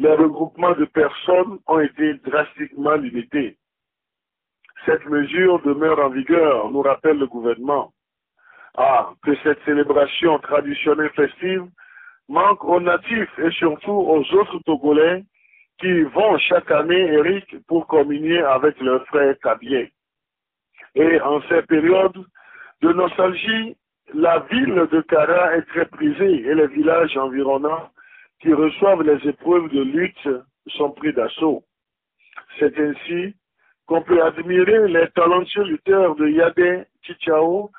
les 0.00 0.14
regroupements 0.16 0.74
de 0.74 0.84
personnes 0.84 1.58
ont 1.66 1.80
été 1.80 2.12
drastiquement 2.26 2.96
limités. 2.96 3.56
Cette 4.84 5.06
mesure 5.06 5.62
demeure 5.62 6.00
en 6.00 6.10
vigueur, 6.10 6.70
nous 6.70 6.82
rappelle 6.82 7.18
le 7.18 7.26
gouvernement. 7.26 7.90
Ah, 8.76 9.12
que 9.22 9.34
cette 9.36 9.64
célébration 9.64 10.40
traditionnelle 10.40 11.12
festive 11.16 11.64
manque 12.28 12.62
aux 12.66 12.80
natifs 12.80 13.38
et 13.38 13.50
surtout 13.52 13.92
aux 13.92 14.34
autres 14.34 14.58
Togolais 14.66 15.24
qui 15.82 16.02
vont 16.02 16.38
chaque 16.38 16.70
année, 16.70 17.06
Eric, 17.12 17.56
pour 17.66 17.88
communier 17.88 18.38
avec 18.38 18.80
leurs 18.80 19.04
frères 19.08 19.36
cabiens. 19.42 19.88
Et 20.94 21.20
en 21.20 21.42
ces 21.48 21.62
périodes 21.62 22.24
de 22.82 22.92
nostalgie, 22.92 23.76
la 24.14 24.38
ville 24.50 24.86
de 24.92 25.00
Kara 25.02 25.56
est 25.56 25.62
très 25.62 25.86
prisée 25.86 26.46
et 26.46 26.54
les 26.54 26.68
villages 26.68 27.16
environnants 27.16 27.90
qui 28.40 28.52
reçoivent 28.52 29.02
les 29.02 29.28
épreuves 29.28 29.70
de 29.70 29.82
lutte 29.82 30.28
sont 30.68 30.92
pris 30.92 31.12
d'assaut. 31.12 31.64
C'est 32.60 32.78
ainsi 32.78 33.34
qu'on 33.86 34.02
peut 34.02 34.22
admirer 34.22 34.86
les 34.86 35.08
talentueux 35.10 35.64
lutteurs 35.64 36.14
de 36.14 36.28
Yadé, 36.28 36.84
Chichao, 37.02 37.70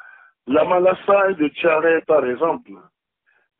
la 0.48 0.66
Malassa 0.66 1.32
et 1.32 1.36
de 1.36 1.48
Tchare 1.50 2.02
par 2.06 2.26
exemple. 2.26 2.72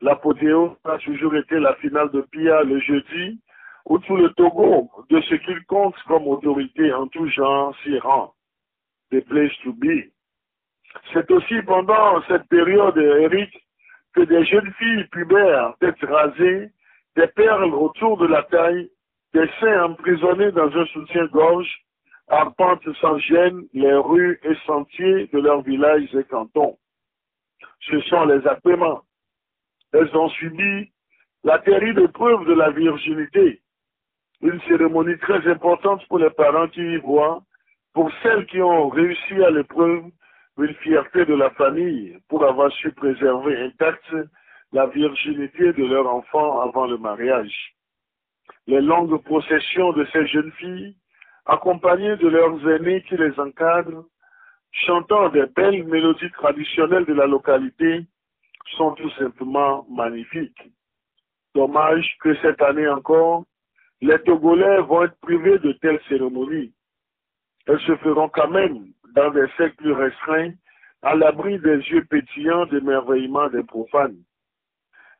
L'apothéose 0.02 0.76
a 0.84 0.98
toujours 0.98 1.34
été 1.34 1.58
la 1.58 1.74
finale 1.76 2.10
de 2.10 2.20
Pia 2.20 2.62
le 2.62 2.78
jeudi, 2.80 3.40
où 3.86 3.98
tout 3.98 4.16
le 4.16 4.30
Togo, 4.34 4.90
de 5.10 5.20
ce 5.20 5.34
qu'il 5.34 5.64
compte 5.66 5.94
comme 6.06 6.26
autorité 6.26 6.92
en 6.92 7.06
tout 7.08 7.28
genre, 7.28 7.76
s'y 7.82 7.98
rend. 7.98 8.32
The 9.10 9.20
place 9.20 9.52
to 9.62 9.72
be. 9.74 10.10
C'est 11.12 11.30
aussi 11.30 11.60
pendant 11.62 12.22
cette 12.28 12.48
période, 12.48 12.96
Eric, 12.96 13.50
que 14.14 14.22
des 14.22 14.44
jeunes 14.44 14.72
filles 14.78 15.04
pubères, 15.10 15.74
têtes 15.80 16.02
rasées, 16.02 16.70
des 17.16 17.26
perles 17.28 17.74
autour 17.74 18.16
de 18.18 18.26
la 18.26 18.42
taille, 18.44 18.90
des 19.34 19.48
seins 19.60 19.84
emprisonnés 19.84 20.52
dans 20.52 20.70
un 20.74 20.86
soutien-gorge, 20.86 21.70
arpentent 22.28 22.92
sans 23.00 23.18
gêne 23.18 23.66
les 23.74 23.94
rues 23.94 24.40
et 24.44 24.54
sentiers 24.66 25.26
de 25.32 25.40
leurs 25.40 25.62
villages 25.62 26.14
et 26.14 26.24
cantons. 26.24 26.78
Ce 27.80 28.00
sont 28.02 28.24
les 28.24 28.46
appaiements. 28.46 29.02
Elles 29.92 30.16
ont 30.16 30.28
subi 30.30 30.90
la 31.42 31.58
terrible 31.58 32.10
preuve 32.12 32.46
de 32.46 32.54
la 32.54 32.70
virginité, 32.70 33.60
une 34.44 34.60
cérémonie 34.68 35.18
très 35.18 35.46
importante 35.50 36.06
pour 36.06 36.18
les 36.18 36.30
parents 36.30 36.68
qui 36.68 36.82
y 36.82 36.96
voient, 36.98 37.42
pour 37.94 38.10
celles 38.22 38.44
qui 38.46 38.60
ont 38.60 38.90
réussi 38.90 39.42
à 39.42 39.50
l'épreuve, 39.50 40.04
une 40.58 40.74
fierté 40.74 41.24
de 41.24 41.34
la 41.34 41.50
famille 41.50 42.18
pour 42.28 42.44
avoir 42.44 42.70
su 42.72 42.92
préserver 42.92 43.56
intacte 43.62 44.14
la 44.72 44.86
virginité 44.86 45.72
de 45.72 45.84
leur 45.86 46.06
enfant 46.06 46.60
avant 46.60 46.86
le 46.86 46.98
mariage. 46.98 47.74
Les 48.66 48.82
longues 48.82 49.22
processions 49.24 49.92
de 49.92 50.04
ces 50.12 50.26
jeunes 50.26 50.52
filles, 50.52 50.94
accompagnées 51.46 52.16
de 52.16 52.28
leurs 52.28 52.68
aînés 52.68 53.02
qui 53.08 53.16
les 53.16 53.38
encadrent, 53.40 54.04
chantant 54.72 55.30
des 55.30 55.46
belles 55.56 55.84
mélodies 55.84 56.30
traditionnelles 56.32 57.06
de 57.06 57.14
la 57.14 57.26
localité, 57.26 58.04
sont 58.76 58.92
tout 58.92 59.10
simplement 59.12 59.86
magnifiques. 59.90 60.70
Dommage 61.54 62.16
que 62.20 62.34
cette 62.42 62.60
année 62.60 62.88
encore, 62.88 63.44
les 64.04 64.18
Togolais 64.18 64.82
vont 64.82 65.04
être 65.04 65.18
privés 65.20 65.58
de 65.58 65.72
telles 65.72 66.00
cérémonies. 66.08 66.74
Elles 67.66 67.80
se 67.80 67.96
feront 67.96 68.28
quand 68.28 68.50
même 68.50 68.88
dans 69.14 69.30
des 69.30 69.46
cercles 69.56 69.92
restreints, 69.92 70.52
à 71.00 71.14
l'abri 71.14 71.58
des 71.58 71.78
yeux 71.90 72.04
pétillants 72.04 72.66
d'émerveillement 72.66 73.48
des 73.48 73.62
profanes. 73.62 74.18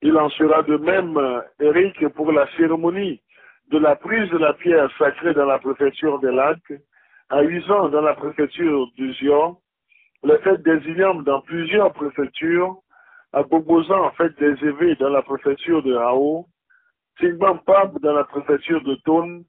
Il 0.02 0.16
en 0.18 0.28
sera 0.30 0.62
de 0.62 0.76
même, 0.76 1.18
Eric, 1.60 2.08
pour 2.08 2.30
la 2.30 2.46
cérémonie 2.58 3.22
de 3.70 3.78
la 3.78 3.96
prise 3.96 4.28
de 4.30 4.36
la 4.36 4.52
pierre 4.52 4.90
sacrée 4.98 5.32
dans 5.32 5.46
la 5.46 5.58
préfecture 5.58 6.20
des 6.20 6.32
lacs, 6.32 6.72
à 7.30 7.42
Usan 7.42 7.88
dans 7.88 8.02
la 8.02 8.12
préfecture 8.12 8.86
du 8.96 9.14
Zion, 9.14 9.56
les 10.24 10.36
fêtes 10.38 10.62
des 10.62 10.90
Ignam 10.90 11.24
dans 11.24 11.40
plusieurs 11.40 11.92
préfectures, 11.94 12.76
à 13.32 13.42
Bobozan, 13.42 14.04
en 14.04 14.10
fait 14.10 14.38
des 14.38 14.62
évêques 14.66 14.98
dans 14.98 15.08
la 15.08 15.22
préfecture 15.22 15.82
de 15.82 15.94
Hao, 15.94 16.46
Pab 17.66 17.98
dans 18.00 18.12
la 18.12 18.24
préfecture 18.24 18.82
de 18.82 18.94
Thône, 19.04 19.44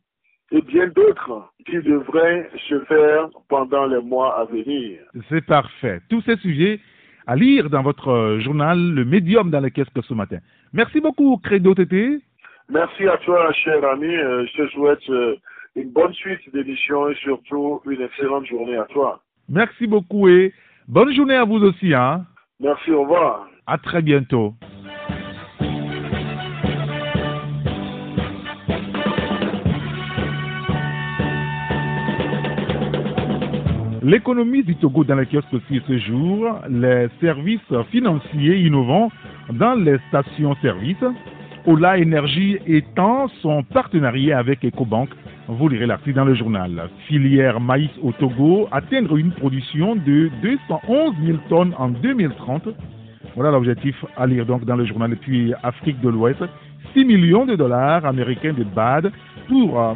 et 0.51 0.61
bien 0.61 0.87
d'autres 0.87 1.51
qui 1.65 1.77
devraient 1.77 2.49
se 2.69 2.79
faire 2.85 3.29
pendant 3.49 3.85
les 3.87 4.01
mois 4.01 4.39
à 4.39 4.45
venir. 4.45 4.99
C'est 5.29 5.45
parfait. 5.45 6.01
Tous 6.09 6.21
ces 6.21 6.37
sujets 6.37 6.79
à 7.27 7.35
lire 7.35 7.69
dans 7.69 7.81
votre 7.81 8.37
journal, 8.39 8.77
le 8.93 9.03
médium 9.03 9.49
dans 9.49 9.59
le 9.59 9.69
casque 9.69 10.03
ce 10.03 10.13
matin. 10.13 10.37
Merci 10.73 11.01
beaucoup, 11.01 11.37
Credo 11.37 11.73
Tété. 11.73 12.19
Merci 12.69 13.07
à 13.07 13.17
toi, 13.17 13.51
cher 13.53 13.83
ami. 13.83 14.07
Euh, 14.07 14.45
je 14.45 14.63
te 14.63 14.67
souhaite 14.69 15.09
euh, 15.09 15.35
une 15.75 15.91
bonne 15.91 16.13
suite 16.13 16.51
d'émission 16.53 17.09
et 17.09 17.15
surtout 17.15 17.81
une 17.85 18.01
excellente 18.01 18.45
journée 18.45 18.77
à 18.77 18.85
toi. 18.85 19.21
Merci 19.49 19.87
beaucoup 19.87 20.27
et 20.27 20.53
bonne 20.87 21.13
journée 21.13 21.35
à 21.35 21.45
vous 21.45 21.63
aussi. 21.63 21.93
Hein. 21.93 22.25
Merci, 22.59 22.91
au 22.91 23.01
revoir. 23.01 23.47
À 23.67 23.77
très 23.77 24.01
bientôt. 24.01 24.53
L'économie 34.05 34.61
du 34.61 34.75
Togo 34.75 35.03
dans 35.03 35.15
les 35.15 35.25
kiosques 35.25 35.51
aussi 35.51 35.81
ce 35.87 35.97
jour, 35.97 36.59
les 36.69 37.07
services 37.19 37.73
financiers 37.89 38.59
innovants 38.59 39.11
dans 39.51 39.73
les 39.73 39.97
stations-service, 40.09 41.03
Ola 41.65 41.97
Énergie 41.97 42.59
étend 42.67 43.27
son 43.41 43.63
partenariat 43.63 44.37
avec 44.37 44.63
EcoBank. 44.63 45.09
Vous 45.47 45.67
lirez 45.69 45.87
l'article 45.87 46.17
dans 46.17 46.25
le 46.25 46.35
journal. 46.35 46.87
Filière 47.07 47.59
maïs 47.59 47.89
au 48.03 48.11
Togo 48.11 48.67
atteindre 48.71 49.17
une 49.17 49.31
production 49.31 49.95
de 49.95 50.29
211 50.43 51.15
000 51.25 51.39
tonnes 51.49 51.73
en 51.79 51.89
2030. 51.89 52.69
Voilà 53.35 53.49
l'objectif 53.49 53.95
à 54.15 54.27
lire 54.27 54.45
donc 54.45 54.65
dans 54.65 54.75
le 54.75 54.85
journal. 54.85 55.13
Et 55.13 55.15
puis 55.15 55.51
Afrique 55.63 55.99
de 56.01 56.09
l'Ouest, 56.09 56.43
6 56.93 57.05
millions 57.05 57.47
de 57.47 57.55
dollars 57.55 58.05
américains 58.05 58.53
de 58.53 58.65
BAD 58.65 59.11
pour 59.47 59.81
euh, 59.81 59.93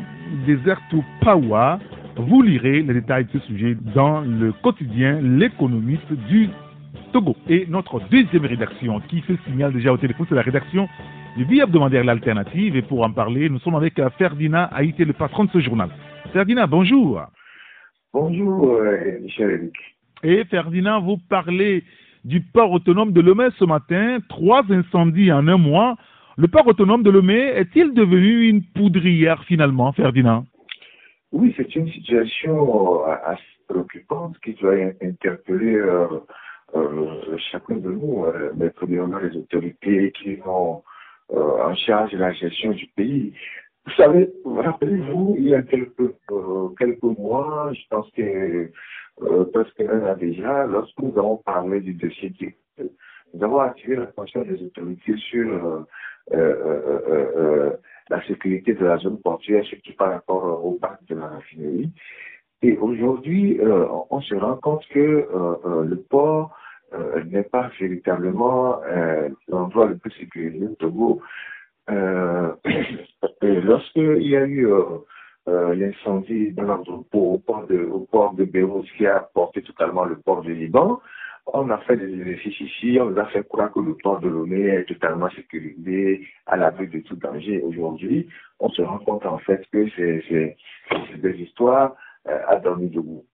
Deserto 0.47 1.03
Pawa 1.21 1.77
vous 2.19 2.41
lirez 2.41 2.81
les 2.81 2.93
détails 2.93 3.25
de 3.25 3.39
ce 3.39 3.45
sujet 3.47 3.77
dans 3.95 4.21
le 4.21 4.51
quotidien 4.51 5.21
L'économiste 5.21 6.11
du 6.27 6.49
Togo. 7.13 7.35
Et 7.47 7.65
notre 7.69 8.01
deuxième 8.09 8.45
rédaction 8.45 8.99
qui 9.07 9.21
se 9.21 9.33
signale 9.47 9.73
déjà 9.73 9.93
au 9.93 9.97
téléphone, 9.97 10.25
c'est 10.27 10.35
la 10.35 10.41
rédaction 10.41 10.89
du 11.37 11.45
billet 11.45 11.63
hebdomadaire 11.63 12.03
L'Alternative. 12.03 12.75
Et 12.75 12.81
pour 12.81 13.03
en 13.03 13.11
parler, 13.11 13.49
nous 13.49 13.59
sommes 13.59 13.75
avec 13.75 14.01
Ferdinand 14.17 14.67
Haïté, 14.71 15.05
le 15.05 15.13
patron 15.13 15.45
de 15.45 15.51
ce 15.51 15.59
journal. 15.59 15.89
Ferdinand, 16.33 16.67
bonjour. 16.67 17.21
Bonjour, 18.13 18.73
euh, 18.73 19.19
Michel 19.21 19.51
Eric. 19.51 19.75
Et 20.23 20.43
Ferdinand, 20.45 21.01
vous 21.01 21.17
parlez 21.29 21.83
du 22.25 22.41
port 22.41 22.71
autonome 22.71 23.13
de 23.13 23.21
Lomé 23.21 23.47
ce 23.57 23.63
matin. 23.63 24.17
Trois 24.27 24.63
incendies 24.69 25.31
en 25.31 25.47
un 25.47 25.57
mois. 25.57 25.95
Le 26.37 26.49
port 26.49 26.67
autonome 26.67 27.03
de 27.03 27.11
Lomé 27.11 27.39
est-il 27.55 27.93
devenu 27.93 28.49
une 28.49 28.61
poudrière 28.61 29.43
finalement, 29.45 29.93
Ferdinand? 29.93 30.45
Oui, 31.31 31.53
c'est 31.57 31.75
une 31.75 31.87
situation 31.89 33.07
euh, 33.07 33.13
assez 33.23 33.43
préoccupante 33.67 34.39
qui 34.39 34.53
doit 34.55 34.73
interpeller 35.01 35.75
euh, 35.75 36.07
euh, 36.75 37.37
chacun 37.51 37.75
de 37.75 37.89
nous, 37.89 38.25
mais 38.55 38.69
premièrement 38.71 39.19
les 39.19 39.37
autorités 39.37 40.11
qui 40.11 40.35
vont 40.35 40.83
en 41.31 41.75
charge 41.75 42.11
de 42.11 42.17
la 42.17 42.33
gestion 42.33 42.71
du 42.71 42.87
pays. 42.95 43.33
Vous 43.85 43.93
savez, 43.93 44.29
rappelez-vous, 44.45 45.35
il 45.37 45.49
y 45.49 45.55
a 45.55 45.61
quelques, 45.61 46.15
quelques 46.77 47.03
mois, 47.03 47.71
je 47.73 47.81
pense 47.89 48.09
que 48.11 48.71
presque 49.53 49.81
un 49.81 50.07
an 50.07 50.17
déjà, 50.17 50.65
lorsque 50.65 50.97
nous 50.99 51.15
avons 51.17 51.37
parlé 51.37 51.81
du 51.81 51.93
dossier 51.93 52.33
nous 53.33 53.43
avons 53.43 53.59
attiré 53.59 53.95
l'attention 53.95 54.43
des 54.43 54.61
autorités 54.63 55.15
sur 55.17 55.85
la 58.09 58.25
sécurité 58.27 58.73
de 58.73 58.85
la 58.85 58.97
zone 58.97 59.19
portuaire, 59.19 59.63
surtout 59.65 59.93
par 59.97 60.11
rapport 60.11 60.65
au 60.65 60.73
parc 60.73 61.05
de 61.05 61.15
la 61.15 61.27
raffinerie. 61.27 61.91
Et 62.61 62.77
aujourd'hui, 62.77 63.59
euh, 63.61 63.87
on 64.09 64.19
se 64.21 64.35
rend 64.35 64.57
compte 64.57 64.85
que 64.89 64.99
euh, 64.99 65.55
euh, 65.65 65.83
le 65.85 65.95
port 65.97 66.55
n'est 67.27 67.43
pas 67.43 67.69
véritablement 67.79 68.81
l'endroit 69.47 69.85
le 69.85 69.97
plus 69.97 70.09
sécurisé 70.13 70.65
au 70.65 70.73
Togo. 70.73 71.21
Lorsqu'il 73.43 74.27
y 74.27 74.35
a 74.35 74.43
eu 74.43 74.67
l'incendie 75.45 76.51
dans 76.53 76.63
l'entrepôt 76.63 77.33
au 77.33 77.37
port 77.37 77.67
de, 77.67 77.77
au 77.83 78.07
de 78.33 78.43
Beyrouth 78.43 78.87
qui 78.97 79.05
a 79.05 79.19
porté 79.19 79.61
totalement 79.61 80.05
le 80.05 80.15
port 80.15 80.41
du 80.41 80.55
Liban. 80.55 80.99
On 81.47 81.69
a 81.69 81.77
fait 81.79 81.97
des 81.97 82.13
exercices 82.13 82.59
ici, 82.61 82.99
on 83.01 83.09
nous 83.09 83.19
a 83.19 83.25
fait 83.25 83.47
croire 83.47 83.71
que 83.71 83.79
le 83.79 83.95
port 83.95 84.19
de 84.19 84.29
Lomé 84.29 84.67
est 84.67 84.85
totalement 84.85 85.29
sécurisé, 85.31 86.27
à 86.45 86.57
l'abri 86.57 86.87
de 86.87 86.99
tout 86.99 87.15
danger. 87.15 87.61
Aujourd'hui, 87.63 88.27
on 88.59 88.69
se 88.69 88.81
rend 88.81 88.99
compte 88.99 89.25
en 89.25 89.39
fait 89.39 89.65
que 89.71 89.87
c'est 89.89 90.55
des 91.17 91.35
histoires 91.41 91.95
à 92.25 92.55
dormir 92.57 92.91
debout. 92.91 93.25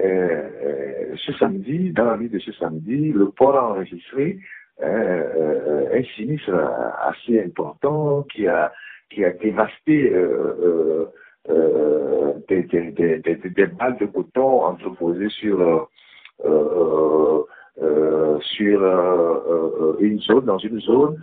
Euh, 0.00 1.14
ce 1.16 1.32
samedi, 1.32 1.90
dans 1.92 2.04
la 2.04 2.16
nuit 2.16 2.28
de 2.28 2.38
ce 2.38 2.52
samedi, 2.52 3.12
le 3.12 3.30
port 3.30 3.56
a 3.56 3.70
enregistré 3.70 4.38
euh, 4.80 5.88
un 5.92 6.02
sinistre 6.14 6.54
assez 7.02 7.42
important 7.42 8.22
qui 8.32 8.46
a, 8.46 8.72
qui 9.10 9.24
a 9.24 9.30
dévasté 9.30 10.12
euh, 10.12 11.06
des, 12.48 12.62
des, 12.62 12.92
des, 12.92 13.18
des, 13.18 13.66
balles 13.66 13.96
de 13.98 14.06
coton 14.06 14.62
entreposées 14.62 15.30
sur 15.30 15.88
sur 18.40 19.96
une 20.00 20.20
zone, 20.20 20.44
dans 20.44 20.58
une 20.58 20.80
zone 20.80 21.20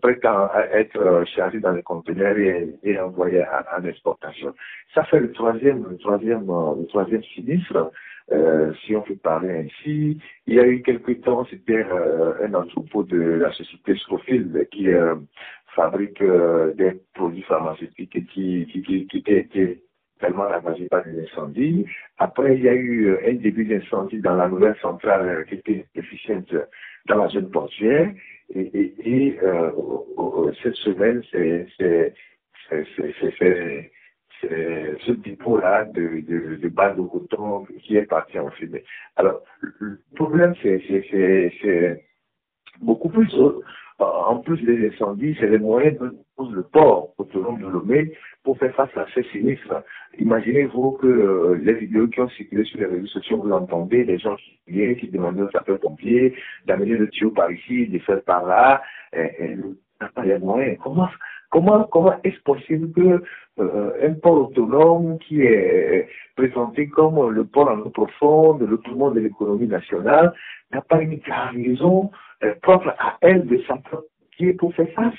prête 0.00 0.24
à 0.24 0.66
être 0.72 1.24
chargée 1.34 1.60
dans 1.60 1.72
les 1.72 1.82
conteneurs 1.82 2.36
et, 2.36 2.74
et 2.82 2.98
envoyée 2.98 3.44
en, 3.76 3.84
exportation. 3.84 4.54
Ça 4.94 5.04
fait 5.04 5.20
le 5.20 5.32
troisième, 5.32 5.84
le 5.88 5.96
troisième, 5.98 6.46
le 6.46 6.86
troisième 6.86 7.22
sinistre. 7.22 7.90
Euh, 8.32 8.72
si 8.84 8.96
on 8.96 9.02
peut 9.02 9.16
parler 9.16 9.66
ainsi. 9.66 10.18
Il 10.46 10.54
y 10.54 10.60
a 10.60 10.66
eu 10.66 10.82
quelques 10.82 11.20
temps, 11.22 11.44
c'était 11.50 11.84
euh, 11.84 12.46
un 12.46 12.54
entrepôt 12.54 13.02
de 13.02 13.18
la 13.18 13.52
société 13.52 13.94
Scofield 13.96 14.66
qui 14.70 14.88
euh, 14.88 15.16
fabrique 15.76 16.22
des 16.76 17.02
produits 17.12 17.42
pharmaceutiques 17.42 18.16
et 18.16 18.24
qui, 18.24 18.66
qui, 18.72 19.06
qui, 19.06 19.22
qui 19.22 19.78
tellement 20.20 20.48
ravagé 20.48 20.86
par 20.88 21.04
des 21.04 21.24
incendies. 21.24 21.86
Après, 22.18 22.56
il 22.56 22.62
y 22.62 22.68
a 22.68 22.74
eu 22.74 23.16
un 23.26 23.34
début 23.34 23.64
d'incendie 23.64 24.20
dans 24.20 24.36
la 24.36 24.48
nouvelle 24.48 24.76
centrale 24.80 25.44
qui 25.48 25.56
était 25.56 25.86
efficiente 25.94 26.54
dans 27.06 27.16
la 27.16 27.28
zone 27.28 27.50
portuaire. 27.50 28.12
Et, 28.54 28.94
et 29.04 29.38
cette 30.62 30.74
semaine, 30.76 31.22
c'est 31.30 31.66
ce 34.40 35.12
dépôt-là 35.12 35.84
de, 35.86 36.20
de, 36.20 36.56
de 36.56 36.68
balles 36.68 36.96
de 36.96 37.02
coton 37.02 37.66
qui 37.82 37.96
est 37.96 38.06
parti 38.06 38.38
en 38.38 38.50
fumée. 38.50 38.84
Alors, 39.16 39.42
le 39.80 39.98
problème, 40.14 40.54
c'est 40.62 40.80
beaucoup 42.80 43.08
plus, 43.08 43.32
en 43.98 44.38
plus 44.38 44.60
des 44.62 44.88
incendies, 44.88 45.36
c'est 45.38 45.48
les 45.48 45.58
moyens 45.58 45.98
de 45.98 46.10
le 46.52 46.62
port 46.62 47.14
autonome 47.18 47.60
de 47.60 47.68
Lomé 47.68 48.12
pour 48.42 48.58
faire 48.58 48.74
face 48.74 48.94
à 48.96 49.06
ces 49.14 49.22
sinistres. 49.24 49.82
Imaginez-vous 50.18 50.92
que 50.92 51.06
euh, 51.06 51.60
les 51.62 51.74
vidéos 51.74 52.08
qui 52.08 52.20
ont 52.20 52.28
circulé 52.28 52.64
sur 52.64 52.80
les 52.80 52.86
réseaux 52.86 53.06
sociaux, 53.06 53.40
vous 53.42 53.52
entendez 53.52 54.04
des 54.04 54.18
gens 54.18 54.36
qui 54.36 54.58
viennent, 54.72 54.96
qui 54.96 55.08
demandent 55.08 55.40
aux 55.40 55.50
sapeurs-pompiers 55.50 56.34
d'amener 56.66 56.96
le 56.96 57.08
tuyau 57.08 57.30
par 57.30 57.50
ici, 57.50 57.86
de 57.86 57.98
faire 58.00 58.22
par 58.22 58.46
là, 58.46 58.82
et, 59.16 59.30
et, 59.44 59.56
pas 60.14 60.24
les 60.24 60.38
moyens. 60.38 60.76
Comment 60.82 61.08
Comment, 61.50 61.84
comment 61.84 62.14
est-ce 62.24 62.40
possible 62.40 62.90
que 62.92 63.22
euh, 63.60 63.92
un 64.02 64.14
port 64.14 64.48
autonome 64.48 65.18
qui 65.20 65.42
est 65.42 66.08
présenté 66.34 66.88
comme 66.88 67.30
le 67.30 67.44
port 67.44 67.70
en 67.70 67.78
eau 67.78 67.90
profonde, 67.90 68.62
le 68.62 68.76
poumon 68.76 69.12
de 69.12 69.20
l'économie 69.20 69.68
nationale, 69.68 70.34
n'a 70.72 70.80
pas 70.80 71.00
une 71.00 71.12
euh, 71.12 72.08
propre 72.62 72.94
à 72.98 73.18
elle 73.20 73.46
de 73.46 73.58
sa 73.66 73.78
qui 74.36 74.48
est 74.48 74.54
pour 74.54 74.74
faire 74.74 74.88
face 74.94 75.14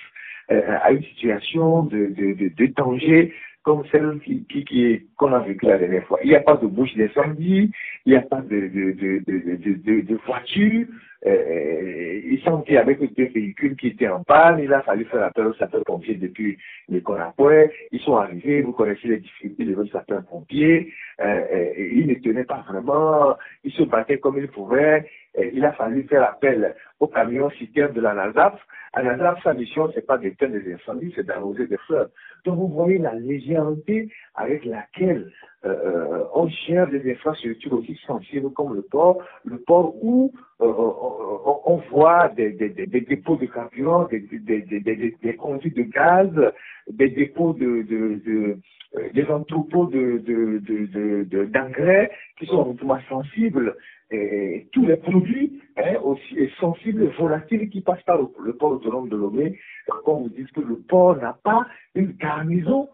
euh, 0.51 0.62
à 0.82 0.91
une 0.91 1.03
situation 1.03 1.84
de, 1.84 2.67
danger 2.75 3.34
comme 3.63 3.84
celle 3.91 4.20
qui, 4.24 4.46
qui, 4.46 5.08
qu'on 5.17 5.34
a 5.34 5.39
vécue 5.39 5.65
la 5.65 5.79
dernière 5.79 6.05
fois. 6.05 6.20
Il 6.24 6.29
n'y 6.29 6.36
a 6.36 6.41
pas 6.41 6.55
de 6.55 6.67
bouche 6.67 6.96
d'incendie, 6.96 7.72
il 8.05 8.12
n'y 8.12 8.15
a 8.15 8.22
pas 8.22 8.41
de, 8.41 8.60
de, 8.60 10.19
voiture, 10.28 10.86
euh, 11.26 12.21
ils 12.23 12.39
sont 12.41 12.63
avec 12.78 12.99
deux 13.15 13.26
véhicules 13.26 13.76
qui 13.76 13.88
étaient 13.88 14.08
en 14.08 14.23
panne, 14.23 14.60
il 14.60 14.71
a 14.71 14.84
fallu 14.84 15.06
faire 15.06 15.23
appel 15.23 15.47
aux 15.47 15.56
sapeurs-pompiers 15.56 16.13
depuis 16.13 16.60
les 16.89 17.02
Conakouais, 17.02 17.71
ils 17.91 17.99
sont 18.02 18.17
arrivés, 18.17 18.62
vous 18.62 18.73
connaissez 18.73 19.08
les 19.08 19.17
difficultés 19.17 19.65
de 19.65 19.86
sapeurs-pompiers, 19.86 20.93
euh, 21.21 21.26
euh, 21.26 21.73
ils 21.91 22.06
ne 22.06 22.13
tenaient 22.13 22.43
pas 22.43 22.63
vraiment, 22.69 23.36
ils 23.63 23.71
se 23.71 23.82
battaient 23.82 24.19
comme 24.19 24.38
ils 24.38 24.47
pouvaient, 24.47 24.99
euh, 24.99 25.08
il 25.38 25.65
a 25.65 25.74
fallu 25.74 26.04
faire 26.04 26.24
appel 26.24 26.76
aux 27.00 27.08
camions 27.08 27.50
citernes 27.52 27.93
de 27.93 28.02
la 28.02 28.13
NASAF. 28.13 28.54
À 28.93 29.04
NASAF, 29.04 29.43
sa 29.43 29.54
mission, 29.54 29.91
c'est 29.93 30.06
pas 30.06 30.17
d'éteindre 30.17 30.54
des 30.54 30.74
incendies, 30.74 31.12
c'est 31.15 31.26
d'arroser 31.26 31.67
des 31.67 31.78
fleurs. 31.78 32.10
Donc 32.45 32.58
vous 32.58 32.67
voyez 32.67 32.98
la 32.98 33.13
légèreté 33.13 34.10
avec 34.36 34.63
laquelle 34.65 35.32
euh, 35.65 35.69
euh, 35.69 36.23
on 36.36 36.47
gère 36.47 36.88
des 36.88 37.12
infrastructures 37.12 37.73
aussi 37.73 37.99
sensibles 38.06 38.51
comme 38.54 38.75
le 38.75 38.84
port, 38.84 39.17
le 39.45 39.58
port 39.58 39.95
où 40.04 40.32
euh, 40.62 40.71
on, 41.65 41.78
voit 41.89 42.30
des, 42.30 42.51
dépôts 42.51 43.36
de 43.36 43.47
carburant, 43.47 44.08
des, 44.08 45.34
conduits 45.38 45.71
de 45.71 45.84
gaz, 45.84 46.30
des 46.88 47.10
dépôts 47.10 47.54
de, 47.54 47.82
de, 47.82 48.21
de 48.25 48.58
des 49.13 49.25
entrepôts 49.25 49.88
de, 49.88 50.21
d'engrais 51.45 52.12
qui 52.39 52.45
sont 52.45 52.73
vraiment 52.73 52.99
sensibles. 53.10 53.75
Et 54.12 54.67
tous 54.71 54.86
les 54.86 54.97
produits 54.97 55.60
hein, 55.78 55.95
aussi 56.04 56.49
sensibles, 56.60 57.12
volatiles 57.17 57.69
qui 57.69 57.82
passent 57.82 58.04
par 58.04 58.19
le, 58.19 58.54
port 58.54 58.73
autonome 58.73 59.10
de 59.10 59.17
Lomé, 59.17 59.60
quand 60.06 60.21
vous 60.21 60.30
dites 60.30 60.51
que 60.51 60.62
le 60.62 60.78
port 60.88 61.17
n'a 61.17 61.38
pas 61.43 61.65
une 61.95 62.12
garnison 62.12 62.88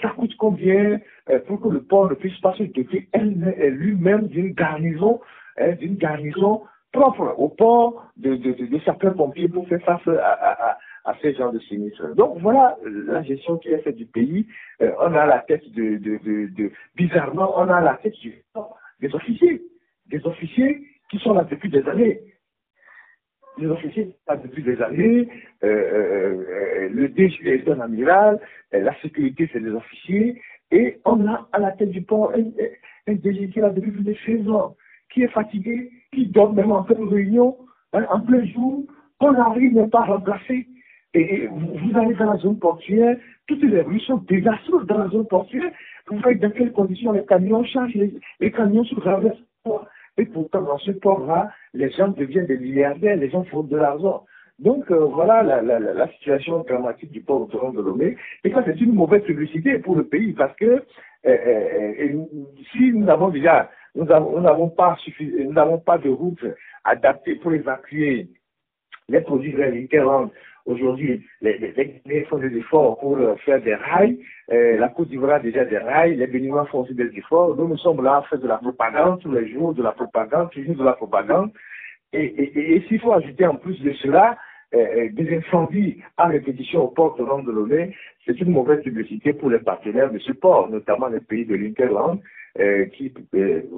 ça 0.00 0.10
coûte 0.10 0.34
combien? 0.38 1.00
Pour 1.46 1.60
que 1.60 1.68
le 1.68 1.82
port 1.82 2.08
ne 2.10 2.14
puisse 2.14 2.38
pas 2.40 2.54
se 2.54 2.64
doter 2.64 3.08
lui-même 3.14 4.28
d'une 4.28 4.52
garnison, 4.52 5.20
hein, 5.58 5.72
d'une 5.72 5.96
garnison 5.96 6.62
propre 6.92 7.34
au 7.38 7.48
port 7.48 8.06
de, 8.16 8.36
de, 8.36 8.78
sapeurs-pompiers 8.80 9.48
pour 9.48 9.66
faire 9.68 9.82
face 9.82 10.06
à, 10.06 10.78
à, 11.04 11.14
ces 11.20 11.34
genres 11.34 11.52
de 11.52 11.58
sinistres. 11.58 12.14
Donc 12.14 12.38
voilà 12.40 12.76
la 12.84 13.22
gestion 13.22 13.58
qui 13.58 13.68
est 13.68 13.78
faite 13.78 13.96
du 13.96 14.06
pays. 14.06 14.46
Euh, 14.80 14.92
on 15.00 15.12
a 15.14 15.26
la 15.26 15.40
tête 15.40 15.68
de, 15.72 16.00
bizarrement, 16.94 17.52
on 17.56 17.68
a 17.68 17.80
la 17.80 17.94
tête 17.94 18.14
des 19.00 19.14
officiers, 19.14 19.62
des 20.06 20.24
officiers 20.26 20.86
qui 21.10 21.18
sont 21.18 21.34
là 21.34 21.44
depuis 21.44 21.70
des 21.70 21.86
années 21.88 22.20
les 23.58 23.66
officiers 23.66 24.16
pas 24.26 24.36
depuis 24.36 24.62
des 24.62 24.80
années, 24.82 25.28
euh, 25.62 25.66
euh, 25.66 26.44
euh, 26.48 26.88
le 26.88 27.08
DG 27.08 27.36
est 27.44 27.68
un 27.68 27.80
amiral, 27.80 28.40
la 28.72 28.94
sécurité 29.00 29.48
c'est 29.52 29.60
des 29.60 29.70
officiers, 29.70 30.40
et 30.74 30.98
on 31.04 31.24
a 31.28 31.48
à 31.52 31.60
la 31.60 31.70
tête 31.70 31.90
du 31.90 32.02
port 32.02 32.32
un, 32.34 32.42
un 33.06 33.14
DG 33.14 33.48
qui 33.50 33.60
là 33.60 33.70
depuis 33.70 33.92
plus 33.92 34.02
de 34.02 34.14
16 34.26 34.48
ans, 34.50 34.74
qui 35.12 35.22
est 35.22 35.28
fatigué, 35.28 35.90
qui 36.12 36.26
dort 36.26 36.52
même 36.52 36.72
en 36.72 36.82
pleine 36.82 37.08
réunion, 37.08 37.56
hein, 37.92 38.04
en 38.10 38.20
plein 38.20 38.44
jour, 38.46 38.82
qu'on 39.20 39.32
n'arrive 39.32 39.72
même 39.72 39.88
pas 39.88 40.00
à 40.00 40.06
remplacer. 40.06 40.66
Et 41.14 41.46
vous 41.46 41.96
allez 41.96 42.14
dans 42.14 42.32
la 42.32 42.38
zone 42.38 42.58
portuaire, 42.58 43.16
toutes 43.46 43.62
les 43.62 43.82
rues 43.82 44.00
sont 44.00 44.16
désastreuses 44.28 44.86
dans 44.88 44.98
la 44.98 45.08
zone 45.10 45.28
portuaire. 45.28 45.70
Vous 46.08 46.18
voyez 46.18 46.38
dans 46.38 46.50
quelles 46.50 46.72
conditions 46.72 47.12
les 47.12 47.24
camions 47.24 47.62
chargent, 47.62 47.94
les, 47.94 48.12
les 48.40 48.50
camions 48.50 48.84
se 48.84 48.96
traversent. 48.96 49.38
Et 50.18 50.26
pourtant, 50.26 50.62
dans 50.62 50.78
ce 50.78 50.90
port-là, 50.90 51.52
les 51.72 51.90
gens 51.90 52.08
deviennent 52.08 52.46
des 52.46 52.58
milliardaires, 52.58 53.16
les 53.16 53.30
gens 53.30 53.44
font 53.44 53.62
de 53.62 53.76
l'argent. 53.76 54.24
Donc 54.60 54.88
euh, 54.90 55.06
voilà 55.06 55.42
la, 55.42 56.08
situation 56.12 56.60
dramatique 56.60 57.10
du 57.10 57.20
port 57.20 57.42
autonome 57.42 57.74
de 57.74 57.82
Lomé. 57.82 58.16
Et 58.44 58.50
ça, 58.52 58.62
c'est 58.64 58.80
une 58.80 58.94
mauvaise 58.94 59.22
publicité 59.22 59.78
pour 59.78 59.96
le 59.96 60.04
pays 60.04 60.32
parce 60.32 60.54
que 60.56 60.64
euh, 60.64 60.80
euh, 61.26 62.24
si 62.72 62.92
nous 62.92 63.08
avons 63.08 63.30
déjà, 63.30 63.70
nous 63.96 64.04
n'avons 64.04 64.68
pas 64.68 64.96
nous 65.20 65.52
n'avons 65.52 65.78
pas 65.78 65.98
de 65.98 66.08
route 66.08 66.44
adaptée 66.84 67.34
pour 67.36 67.52
évacuer 67.52 68.28
les 69.08 69.20
produits 69.20 69.52
l'Interland 69.52 70.30
Aujourd'hui, 70.66 71.22
les, 71.42 71.58
les, 72.06 72.24
font 72.24 72.38
des 72.38 72.56
efforts 72.56 72.98
pour 72.98 73.18
faire 73.44 73.60
des 73.60 73.74
rails. 73.74 74.18
La 74.48 74.88
Côte 74.88 75.10
d'Ivoire 75.10 75.34
a 75.34 75.38
déjà 75.38 75.62
des 75.66 75.76
rails. 75.76 76.16
Les 76.16 76.26
Béninois 76.26 76.64
font 76.64 76.80
aussi 76.80 76.94
des 76.94 77.10
efforts. 77.18 77.54
Nous, 77.54 77.68
nous 77.68 77.76
sommes 77.76 78.02
là 78.02 78.16
à 78.16 78.22
faire 78.22 78.38
de 78.38 78.48
la 78.48 78.56
propagande 78.56 79.20
tous 79.20 79.30
les 79.30 79.52
jours, 79.52 79.74
de 79.74 79.82
la 79.82 79.92
propagande, 79.92 80.48
toujours 80.52 80.76
de 80.76 80.84
la 80.84 80.94
propagande. 80.94 81.52
Et, 82.14 82.82
s'il 82.88 83.00
faut 83.00 83.12
ajouter 83.12 83.46
en 83.46 83.56
plus 83.56 83.80
de 83.82 83.92
cela, 83.94 84.36
euh, 84.74 85.08
des 85.12 85.36
incendies 85.36 86.02
à 86.16 86.26
répétition 86.26 86.84
au 86.84 86.88
port 86.88 87.16
de 87.16 87.52
Lomé, 87.52 87.94
c'est 88.26 88.40
une 88.40 88.50
mauvaise 88.50 88.82
publicité 88.82 89.32
pour 89.32 89.50
les 89.50 89.60
partenaires 89.60 90.10
de 90.10 90.18
ce 90.18 90.32
port, 90.32 90.68
notamment 90.70 91.08
les 91.08 91.20
pays 91.20 91.44
de 91.44 91.54
l'Interland, 91.54 92.20
qui 92.92 93.12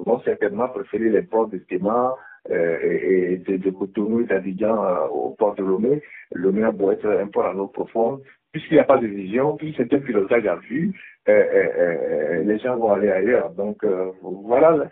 vont 0.05 0.19
certainement 0.21 0.67
préférer 0.69 1.09
les 1.09 1.23
ports 1.23 1.47
de 1.47 1.57
Téma, 1.57 2.15
euh, 2.49 2.77
et, 2.81 3.37
de, 3.37 3.57
de 3.57 3.69
Cotonou 3.71 4.21
et 4.21 4.25
d'Abidjan 4.25 4.81
euh, 4.81 5.07
au 5.07 5.31
port 5.31 5.55
de 5.55 5.63
Lomé. 5.63 6.01
Lomé 6.31 6.63
a 6.63 6.71
beau 6.71 6.91
être 6.91 7.05
un 7.05 7.27
port 7.27 7.45
en 7.45 7.57
eau 7.57 7.67
profonde, 7.67 8.21
puisqu'il 8.53 8.75
n'y 8.75 8.79
a 8.79 8.85
pas 8.85 8.97
de 8.97 9.07
vision, 9.07 9.57
puis 9.57 9.73
c'est 9.75 9.93
un 9.93 9.99
pilotage 9.99 10.45
à 10.45 10.55
vue, 10.55 10.93
euh, 11.27 12.43
les 12.43 12.57
gens 12.59 12.77
vont 12.77 12.93
aller 12.93 13.09
ailleurs. 13.09 13.49
Donc 13.51 13.83
voilà 14.23 14.89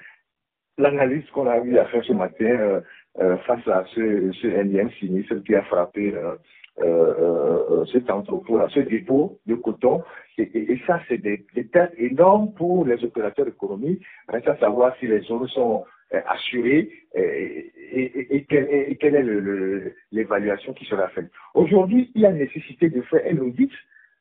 l'analyse 0.78 1.30
qu'on 1.30 1.48
a 1.48 1.60
eu 1.60 1.78
à 1.78 1.86
faire 1.86 2.04
ce 2.04 2.12
matin 2.12 2.82
face 3.18 3.68
à 3.68 3.86
ce, 3.94 4.32
ce 4.34 4.48
énième 4.48 4.92
sinistre 4.92 5.36
qui 5.44 5.56
a 5.56 5.64
frappé 5.64 6.14
cet 7.92 8.10
entrepôt-là, 8.10 8.68
ce 8.70 8.82
dépôt 8.82 9.40
de 9.46 9.56
coton. 9.56 10.04
Et, 10.38 10.78
ça, 10.86 11.00
c'est 11.08 11.20
des, 11.20 11.46
des 11.56 11.70
énormes 11.98 12.54
pour 12.54 12.86
les 12.86 13.02
opérateurs 13.04 13.48
économiques. 13.48 14.04
Reste 14.28 14.48
à 14.50 14.58
savoir 14.58 14.96
si 15.00 15.08
les 15.08 15.22
zones 15.22 15.48
sont 15.48 15.86
assurées 16.28 16.90
et, 17.16 18.46
quelle, 18.50 19.16
est 19.16 19.94
l'évaluation 20.12 20.74
qui 20.74 20.86
sera 20.86 21.08
faite. 21.10 21.30
Aujourd'hui, 21.54 22.12
il 22.16 22.22
y 22.22 22.26
a 22.26 22.32
nécessité 22.32 22.90
de 22.90 23.02
faire 23.02 23.22
un 23.30 23.38
audit, 23.38 23.72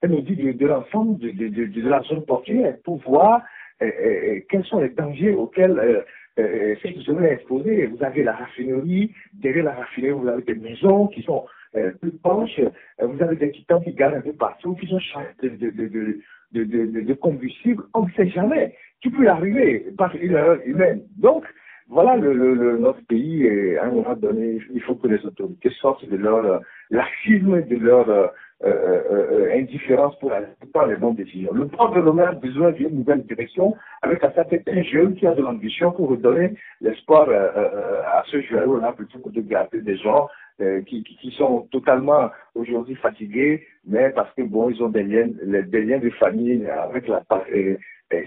un 0.02 0.12
audit 0.12 0.36
de, 0.36 0.52
de 0.52 0.66
l'ensemble 0.66 1.18
de, 1.18 1.30
de, 1.30 1.66
de, 1.66 1.88
la 1.88 2.00
zone 2.02 2.24
portuaire 2.24 2.76
pour 2.84 2.98
voir 2.98 3.42
quels 3.80 4.64
sont 4.64 4.80
les 4.80 4.90
dangers 4.90 5.34
auxquels 5.34 6.04
euh, 6.38 6.74
cette 6.82 6.98
zone 6.98 7.24
est 7.24 7.32
exposée. 7.34 7.86
Vous 7.86 8.02
avez 8.04 8.22
la 8.22 8.32
raffinerie, 8.32 9.12
derrière 9.34 9.64
la 9.64 9.74
raffinerie, 9.74 10.12
vous 10.12 10.28
avez 10.28 10.42
des 10.42 10.54
maisons 10.54 11.06
qui 11.08 11.22
sont 11.22 11.44
euh, 11.76 11.92
plus 12.00 12.12
proches, 12.12 12.58
euh, 12.58 13.06
vous 13.06 13.22
avez 13.22 13.36
des 13.36 13.50
titans 13.52 13.82
qui 13.82 13.92
gardent 13.92 14.14
un 14.14 14.20
peu 14.20 14.32
partout, 14.32 14.74
qui 14.74 14.86
sont 14.86 14.98
chargés 14.98 15.28
de, 15.42 15.48
de, 15.48 15.70
de, 15.70 16.64
de, 16.64 17.00
de 17.00 17.14
combustible. 17.14 17.82
On 17.94 18.06
ne 18.06 18.10
sait 18.12 18.28
jamais. 18.28 18.74
Tu 19.00 19.10
peux 19.10 19.26
arriver 19.28 19.86
par 19.98 20.14
une 20.16 20.32
erreur 20.32 20.58
humaine. 20.64 21.02
Donc, 21.18 21.44
voilà 21.88 22.16
le, 22.16 22.32
le, 22.32 22.78
notre 22.78 23.04
pays 23.06 23.44
et 23.44 23.76
à 23.76 23.84
un 23.84 23.90
moment 23.90 24.16
donné, 24.16 24.58
il 24.72 24.80
faut 24.82 24.94
que 24.94 25.06
les 25.06 25.24
autorités 25.26 25.70
sortent 25.80 26.08
de 26.08 26.16
leur 26.16 26.60
laxisme, 26.90 27.62
de 27.62 27.76
leur 27.76 28.08
euh, 28.08 28.16
euh, 28.16 28.28
euh, 28.28 28.28
indifférence 28.62 30.18
pour 30.18 30.32
prendre 30.72 30.88
les 30.88 30.96
bonnes 30.96 31.16
décisions. 31.16 31.52
Le 31.52 31.64
gouvernement 31.64 32.22
a 32.22 32.32
besoin 32.32 32.72
d'une 32.72 32.90
nouvelle 32.90 33.22
direction 33.24 33.74
avec 34.02 34.22
un 34.24 34.82
jeune 34.82 35.14
qui 35.14 35.26
a 35.26 35.34
de 35.34 35.42
l'ambition 35.42 35.92
pour 35.92 36.08
redonner 36.10 36.54
l'espoir 36.80 37.28
à 37.28 38.22
ce 38.26 38.40
joueur-là 38.42 38.92
plutôt 38.92 39.18
que 39.18 39.30
de 39.30 39.40
garder 39.40 39.80
des 39.82 39.96
gens 39.96 40.28
qui, 40.86 41.34
sont 41.36 41.68
totalement 41.72 42.30
aujourd'hui 42.54 42.94
fatigués, 42.94 43.66
mais 43.86 44.10
parce 44.10 44.32
que 44.34 44.42
bon, 44.42 44.70
ils 44.70 44.82
ont 44.82 44.88
des 44.88 45.02
liens, 45.02 45.28
des 45.42 45.84
liens 45.84 45.98
de 45.98 46.10
famille 46.10 46.66
avec 46.66 47.08
la 47.08 47.22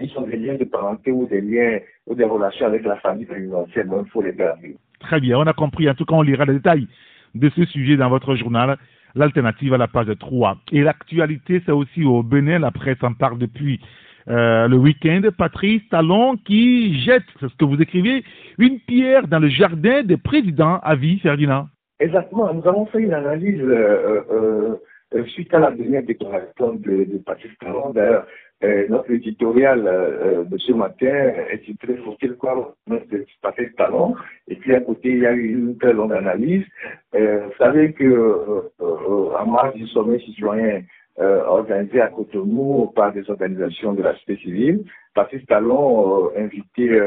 ils 0.02 0.10
sont 0.10 0.22
des 0.22 0.38
liens 0.38 0.56
de 0.56 0.66
parenté 0.66 1.12
ou 1.12 1.26
des 1.28 1.42
liens 1.42 1.80
ou 2.08 2.16
des 2.16 2.24
relations 2.24 2.66
avec 2.66 2.84
la 2.84 2.98
famille 2.98 3.26
présidentielle, 3.26 3.90
il 3.92 4.10
faut 4.10 4.22
les 4.22 4.34
garder. 4.34 4.76
Très 5.00 5.20
bien, 5.20 5.38
on 5.38 5.46
a 5.46 5.54
compris. 5.54 5.90
En 5.90 5.94
tout 5.94 6.06
cas, 6.06 6.16
on 6.16 6.22
lira 6.22 6.46
les 6.46 6.54
détails 6.54 6.88
de 7.36 7.50
ce 7.50 7.66
sujet 7.66 7.98
dans 7.98 8.10
votre 8.10 8.36
journal, 8.36 8.78
l'alternative 9.16 9.74
à 9.74 9.78
la 9.78 9.88
page 9.88 10.08
3. 10.20 10.58
Et 10.72 10.82
l'actualité, 10.82 11.62
c'est 11.66 11.72
aussi 11.72 12.04
au 12.04 12.24
Bénin, 12.24 12.60
la 12.60 12.72
presse 12.72 13.02
en 13.02 13.14
parle 13.14 13.38
depuis 13.38 13.80
euh, 14.30 14.68
le 14.68 14.78
week-end. 14.78 15.22
Patrice 15.38 15.82
Talon 15.90 16.36
qui 16.38 17.00
jette, 17.02 17.24
c'est 17.40 17.48
ce 17.48 17.56
que 17.56 17.66
vous 17.66 17.82
écrivez, 17.82 18.24
une 18.58 18.80
pierre 18.80 19.28
dans 19.28 19.40
le 19.40 19.48
jardin 19.48 20.04
des 20.04 20.18
présidents 20.18 20.80
à 20.84 20.96
vie, 20.96 21.20
Ferdinand. 21.20 21.68
Exactement, 22.00 22.54
nous 22.54 22.68
avons 22.68 22.86
fait 22.88 23.00
une 23.00 23.14
analyse 23.14 23.62
euh, 23.62 24.78
euh, 25.16 25.26
suite 25.28 25.54
à 25.54 25.60
la 25.60 25.72
dernière 25.72 26.04
déclaration 26.04 26.74
de, 26.74 27.06
de 27.06 27.18
Patrice 27.26 27.58
Talon. 27.60 27.92
D'ailleurs, 27.92 28.26
euh, 28.64 28.88
notre 28.90 29.12
éditorial 29.12 29.84
euh, 29.86 30.44
de 30.46 30.58
ce 30.58 30.72
matin 30.72 31.14
est 31.52 31.64
titré 31.64 31.96
Faut-il 31.98 32.36
croire 32.38 32.72
notre 32.88 33.06
Patrice 33.42 33.76
Talon 33.76 34.16
Et 34.48 34.56
puis 34.56 34.74
à 34.74 34.82
côté, 34.82 35.10
il 35.10 35.20
y 35.20 35.28
a 35.28 35.34
eu 35.34 35.50
une 35.50 35.78
très 35.78 35.94
longue 35.94 36.14
analyse. 36.14 36.66
Euh, 37.14 37.46
vous 37.46 37.58
savez 37.60 37.94
que 37.94 38.64
en 38.80 39.46
marge 39.46 39.76
du 39.76 39.86
sommet 39.88 40.20
citoyen 40.20 40.82
organisé 41.20 42.00
à 42.00 42.08
Cotonou 42.10 42.92
par 42.96 43.12
des 43.12 43.28
organisations 43.30 43.94
de 43.94 44.04
la 44.04 44.14
société 44.14 44.38
civile, 44.44 44.84
Patrice 45.16 45.46
Talon 45.48 46.30
invité 46.38 47.00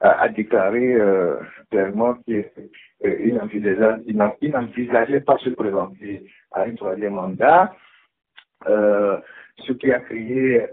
à, 0.00 0.28
déclarer 0.30 0.96
clairement 1.70 2.14
qu'il 2.24 3.34
n'envisageait 3.34 5.20
pas 5.20 5.36
se 5.36 5.50
présenter 5.50 6.22
à 6.52 6.62
un 6.62 6.74
troisième 6.74 7.12
mandat. 7.14 7.74
Euh, 8.68 9.18
ce 9.66 9.72
qui 9.72 9.90
a 9.92 10.00
créé 10.00 10.66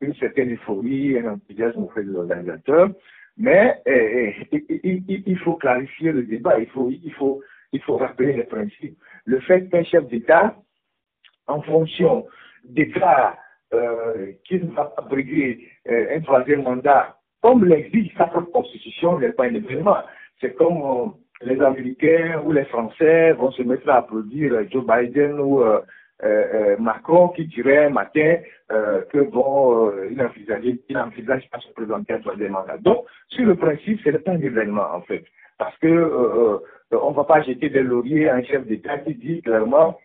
une 0.00 0.14
certaine 0.14 0.52
euphorie, 0.52 1.18
un 1.18 1.34
enthousiasme 1.34 1.82
auprès 1.82 2.04
des 2.04 2.14
organisateurs. 2.14 2.90
Mais 3.36 3.80
eh, 3.86 4.32
eh, 4.52 5.02
il 5.08 5.38
faut 5.38 5.54
clarifier 5.54 6.12
le 6.12 6.22
débat, 6.22 6.58
il 6.58 6.68
faut, 6.68 7.96
rappeler 7.96 8.34
les 8.34 8.44
principes. 8.44 8.96
Le 9.24 9.40
fait 9.40 9.68
qu'un 9.68 9.82
chef 9.82 10.06
d'État, 10.06 10.56
en 11.46 11.60
fonction 11.62 12.26
des 12.64 12.90
cas 12.90 13.36
euh, 13.72 14.32
qu'il 14.44 14.66
va 14.66 14.94
briguer 15.10 15.66
euh, 15.90 16.16
un 16.16 16.20
troisième 16.20 16.62
mandat, 16.62 17.18
comme 17.42 17.64
l'exige 17.64 18.14
sa 18.16 18.26
propre 18.26 18.52
constitution, 18.52 19.18
n'est 19.18 19.32
pas 19.32 19.46
un 19.46 19.54
événement. 19.54 19.98
C'est 20.40 20.54
comme 20.54 20.80
euh, 20.82 21.06
les 21.42 21.60
Américains 21.60 22.40
ou 22.44 22.52
les 22.52 22.64
Français 22.66 23.32
vont 23.32 23.50
se 23.50 23.62
mettre 23.62 23.88
à 23.88 23.96
applaudir 23.96 24.52
Joe 24.70 24.86
Biden 24.86 25.40
ou 25.40 25.62
euh, 26.24 26.28
euh, 26.28 26.44
euh, 26.54 26.76
Macron 26.78 27.28
qui 27.28 27.46
dirait 27.46 27.86
un 27.86 27.90
matin 27.90 28.36
euh, 28.72 29.02
que 29.12 29.18
bon, 29.18 29.92
il 30.10 30.16
n'envisage 30.16 31.50
pas 31.50 31.60
se 31.60 31.72
présenter 31.72 32.14
à 32.14 32.18
troisième 32.18 32.52
mandat. 32.52 32.78
Donc, 32.78 33.04
sur 33.28 33.44
le 33.44 33.54
principe, 33.56 34.00
c'est 34.02 34.28
un 34.28 34.40
événement 34.40 34.86
en 34.94 35.02
fait, 35.02 35.24
parce 35.58 35.76
que 35.78 36.60
on 36.92 37.10
ne 37.10 37.16
va 37.16 37.24
pas 37.24 37.42
jeter 37.42 37.68
des 37.68 37.82
lauriers 37.82 38.28
à 38.28 38.36
un 38.36 38.42
chef 38.42 38.66
d'État 38.66 38.98
qui 38.98 39.14
dit 39.14 39.42
clairement 39.42 39.98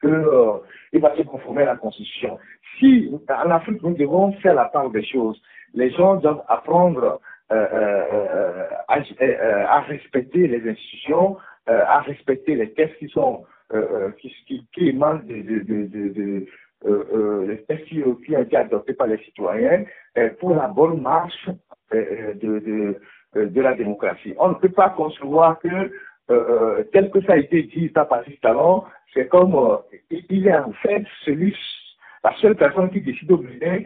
qu'il 0.00 1.00
va 1.00 1.16
se 1.16 1.22
conformer 1.22 1.62
à 1.62 1.66
la 1.66 1.76
Constitution. 1.76 2.38
Si 2.78 3.10
en 3.28 3.50
Afrique 3.50 3.82
nous 3.82 3.94
devons 3.94 4.32
faire 4.34 4.54
la 4.54 4.66
part 4.66 4.90
des 4.90 5.04
choses, 5.04 5.40
les 5.74 5.90
gens 5.90 6.16
doivent 6.16 6.44
apprendre 6.48 7.20
à, 7.50 7.56
à, 8.88 9.80
respecter 9.80 10.46
les 10.46 10.68
institutions, 10.68 11.36
à 11.66 12.00
respecter 12.00 12.54
les 12.54 12.72
textes 12.72 12.98
qui 12.98 13.08
sont 13.08 13.44
euh, 13.44 13.44
euh, 13.44 13.55
qui, 14.20 14.34
qui, 14.46 14.66
qui 14.72 14.88
émanent 14.88 15.20
de, 15.24 15.34
de, 15.34 15.86
de, 15.86 16.08
de 16.12 16.46
euh, 16.84 17.56
euh, 17.70 17.76
qui 17.86 18.02
ont 18.04 18.18
été 18.42 18.56
adoptés 18.56 18.92
par 18.92 19.06
les 19.06 19.16
citoyens 19.24 19.84
pour 20.38 20.54
la 20.54 20.68
bonne 20.68 21.00
marche 21.00 21.48
de 21.90 23.60
la 23.60 23.74
démocratie. 23.74 24.34
On 24.38 24.50
ne 24.50 24.54
peut 24.54 24.68
pas 24.68 24.90
concevoir 24.90 25.58
que, 25.58 25.90
tel 26.92 27.10
que 27.10 27.22
ça 27.22 27.32
a 27.32 27.38
été 27.38 27.62
dit 27.62 27.88
par 27.88 28.08
Patrice 28.08 28.38
Talon, 28.40 28.84
c'est 29.14 29.26
comme 29.28 29.56
il 30.10 30.46
est 30.46 30.56
en 30.56 30.72
fait 30.72 31.04
celui, 31.24 31.56
la 32.22 32.34
seule 32.36 32.56
personne 32.56 32.90
qui 32.90 33.00
décide 33.00 33.32
au 33.32 33.38
Bénin 33.38 33.80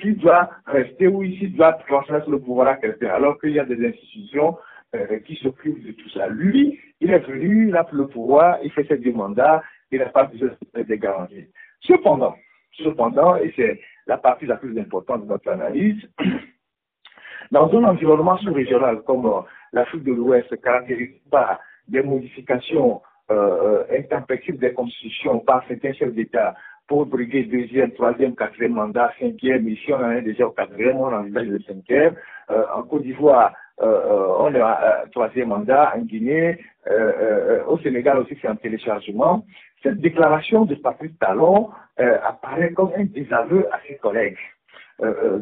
s'il 0.00 0.18
doit 0.18 0.50
rester 0.66 1.08
ou 1.08 1.24
s'il 1.24 1.56
doit 1.56 1.72
transmettre 1.88 2.28
le 2.30 2.38
pouvoir 2.38 2.68
à 2.68 2.76
quelqu'un, 2.76 3.08
alors 3.08 3.40
qu'il 3.40 3.52
y 3.52 3.58
a 3.58 3.64
des 3.64 3.82
institutions 3.86 4.56
euh, 4.94 5.18
qui 5.20 5.36
s'occupe 5.36 5.84
de 5.84 5.92
tout 5.92 6.08
ça. 6.10 6.28
Lui, 6.28 6.78
il 7.00 7.10
est 7.10 7.18
venu, 7.20 7.68
il 7.68 7.76
a 7.76 7.86
le 7.92 8.06
pouvoir, 8.06 8.58
il 8.62 8.70
fait 8.72 8.86
ses 8.86 8.98
deux 8.98 9.12
mandats, 9.12 9.62
il 9.90 9.98
n'a 9.98 10.06
pas 10.06 10.24
besoin 10.24 10.50
de 10.74 10.94
garanties. 10.94 11.46
Cependant, 11.80 12.34
cependant, 12.72 13.36
et 13.36 13.52
c'est 13.56 13.80
la 14.06 14.18
partie 14.18 14.46
la 14.46 14.56
plus 14.56 14.78
importante 14.78 15.22
de 15.24 15.28
notre 15.28 15.48
analyse, 15.50 16.02
dans 17.50 17.70
un 17.72 17.84
environnement 17.84 18.36
sous-régional 18.38 19.02
comme 19.02 19.26
euh, 19.26 19.40
l'Afrique 19.72 20.04
de 20.04 20.12
l'Ouest, 20.12 20.60
caractérisé 20.60 21.20
par 21.30 21.60
des 21.88 22.02
modifications 22.02 23.00
euh, 23.30 23.84
euh, 23.90 23.98
intempestives 23.98 24.58
des 24.58 24.72
constitutions 24.72 25.38
par 25.40 25.64
certains 25.68 25.92
chefs 25.92 26.12
d'État 26.14 26.54
pour 26.88 27.06
briguer 27.06 27.44
deuxième, 27.44 27.92
troisième, 27.92 28.34
quatrième 28.34 28.72
mandat, 28.72 29.12
cinquième, 29.20 29.68
ici 29.68 29.92
on 29.92 30.02
en 30.02 30.10
est 30.10 30.22
déjà 30.22 30.48
au 30.48 30.50
quatrième, 30.50 30.96
on 30.96 31.14
envisage 31.14 31.46
le 31.46 31.60
cinquième. 31.60 32.16
Euh, 32.50 32.64
en 32.74 32.82
Côte 32.82 33.02
d'Ivoire, 33.02 33.54
on 33.80 34.54
est 34.54 34.60
à 34.60 35.04
troisième 35.12 35.48
mandat 35.48 35.92
en 35.96 36.00
Guinée, 36.00 36.58
euh, 36.90 37.64
au 37.66 37.78
Sénégal 37.78 38.18
aussi 38.18 38.36
c'est 38.40 38.48
un 38.48 38.56
téléchargement. 38.56 39.44
Cette 39.82 40.00
déclaration 40.00 40.64
de 40.64 40.74
Patrice 40.74 41.16
Talon 41.18 41.70
apparaît 41.96 42.72
comme 42.72 42.92
un 42.96 43.04
désaveu 43.04 43.66
à 43.72 43.80
ses 43.86 43.96
collègues 43.96 44.38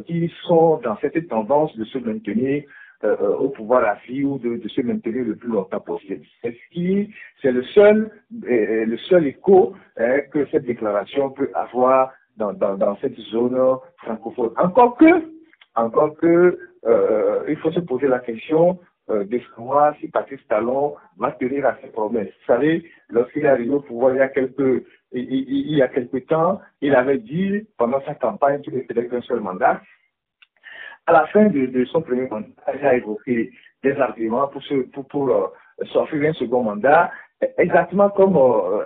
qui 0.07 0.33
sont 0.45 0.81
dans 0.85 0.97
cette 0.99 1.29
tendance 1.29 1.77
de 1.77 1.85
se 1.85 1.99
maintenir 1.99 2.63
au 3.03 3.49
pouvoir 3.49 3.85
à 3.85 3.97
vie 4.07 4.25
ou 4.25 4.39
de, 4.39 4.61
se 4.69 4.81
maintenir 4.83 5.25
le 5.25 5.35
plus 5.35 5.49
longtemps 5.51 5.81
possible. 5.81 6.25
C'est 6.43 6.53
ce 6.53 6.73
qui, 6.73 7.13
c'est 7.43 7.53
le 7.53 7.63
seul, 7.65 8.11
le 8.31 8.97
seul 9.09 9.27
écho 9.27 9.75
hein, 9.97 10.21
que 10.33 10.47
cette 10.53 10.65
déclaration 10.65 11.31
peut 11.31 11.51
avoir 11.55 12.13
dans, 12.39 12.53
dans, 12.53 12.77
dans 12.77 12.97
cette 13.01 13.19
zone 13.33 13.59
francophone. 13.99 14.53
Encore 14.57 14.97
que, 14.97 15.31
encore 15.75 16.17
que 16.17 16.59
euh, 16.87 17.45
il 17.49 17.57
faut 17.57 17.71
se 17.73 17.81
poser 17.81 18.07
la 18.07 18.21
question 18.21 18.79
euh, 19.11 19.25
de 19.25 19.41
savoir 19.55 19.95
si 20.01 20.09
Patrice 20.09 20.47
Talon 20.49 20.95
va 21.17 21.33
tenir 21.33 21.67
à 21.67 21.77
ses 21.83 21.89
promesses. 21.89 22.29
Vous 22.29 22.47
savez, 22.47 22.85
lorsqu'il 23.09 23.45
est 23.45 23.49
arrivé 23.49 23.71
au 23.71 23.81
pouvoir 23.81 24.15
il 24.15 24.19
y 24.19 25.83
a 25.83 25.89
quelques, 25.89 26.27
temps, 26.29 26.61
il 26.81 26.95
avait 26.95 27.19
dit 27.19 27.67
pendant 27.79 28.01
sa 28.03 28.15
campagne 28.15 28.61
qu'il 28.61 28.75
ne 28.75 28.83
faisait 28.83 29.09
qu'un 29.09 29.23
seul 29.23 29.41
mandat. 29.41 29.81
À 31.07 31.13
la 31.13 31.27
fin 31.29 31.47
de, 31.47 31.85
son 31.87 32.03
premier 32.03 32.29
mandat, 32.29 32.49
il 32.79 32.87
a 32.87 32.95
évoqué 32.97 33.51
des 33.83 33.97
arguments 33.97 34.49
pour, 34.49 34.63
pour 35.09 35.31
euh, 35.31 35.47
s'offrir 35.87 36.29
un 36.29 36.35
second 36.35 36.63
mandat, 36.63 37.11
exactement 37.57 38.11
comme 38.11 38.37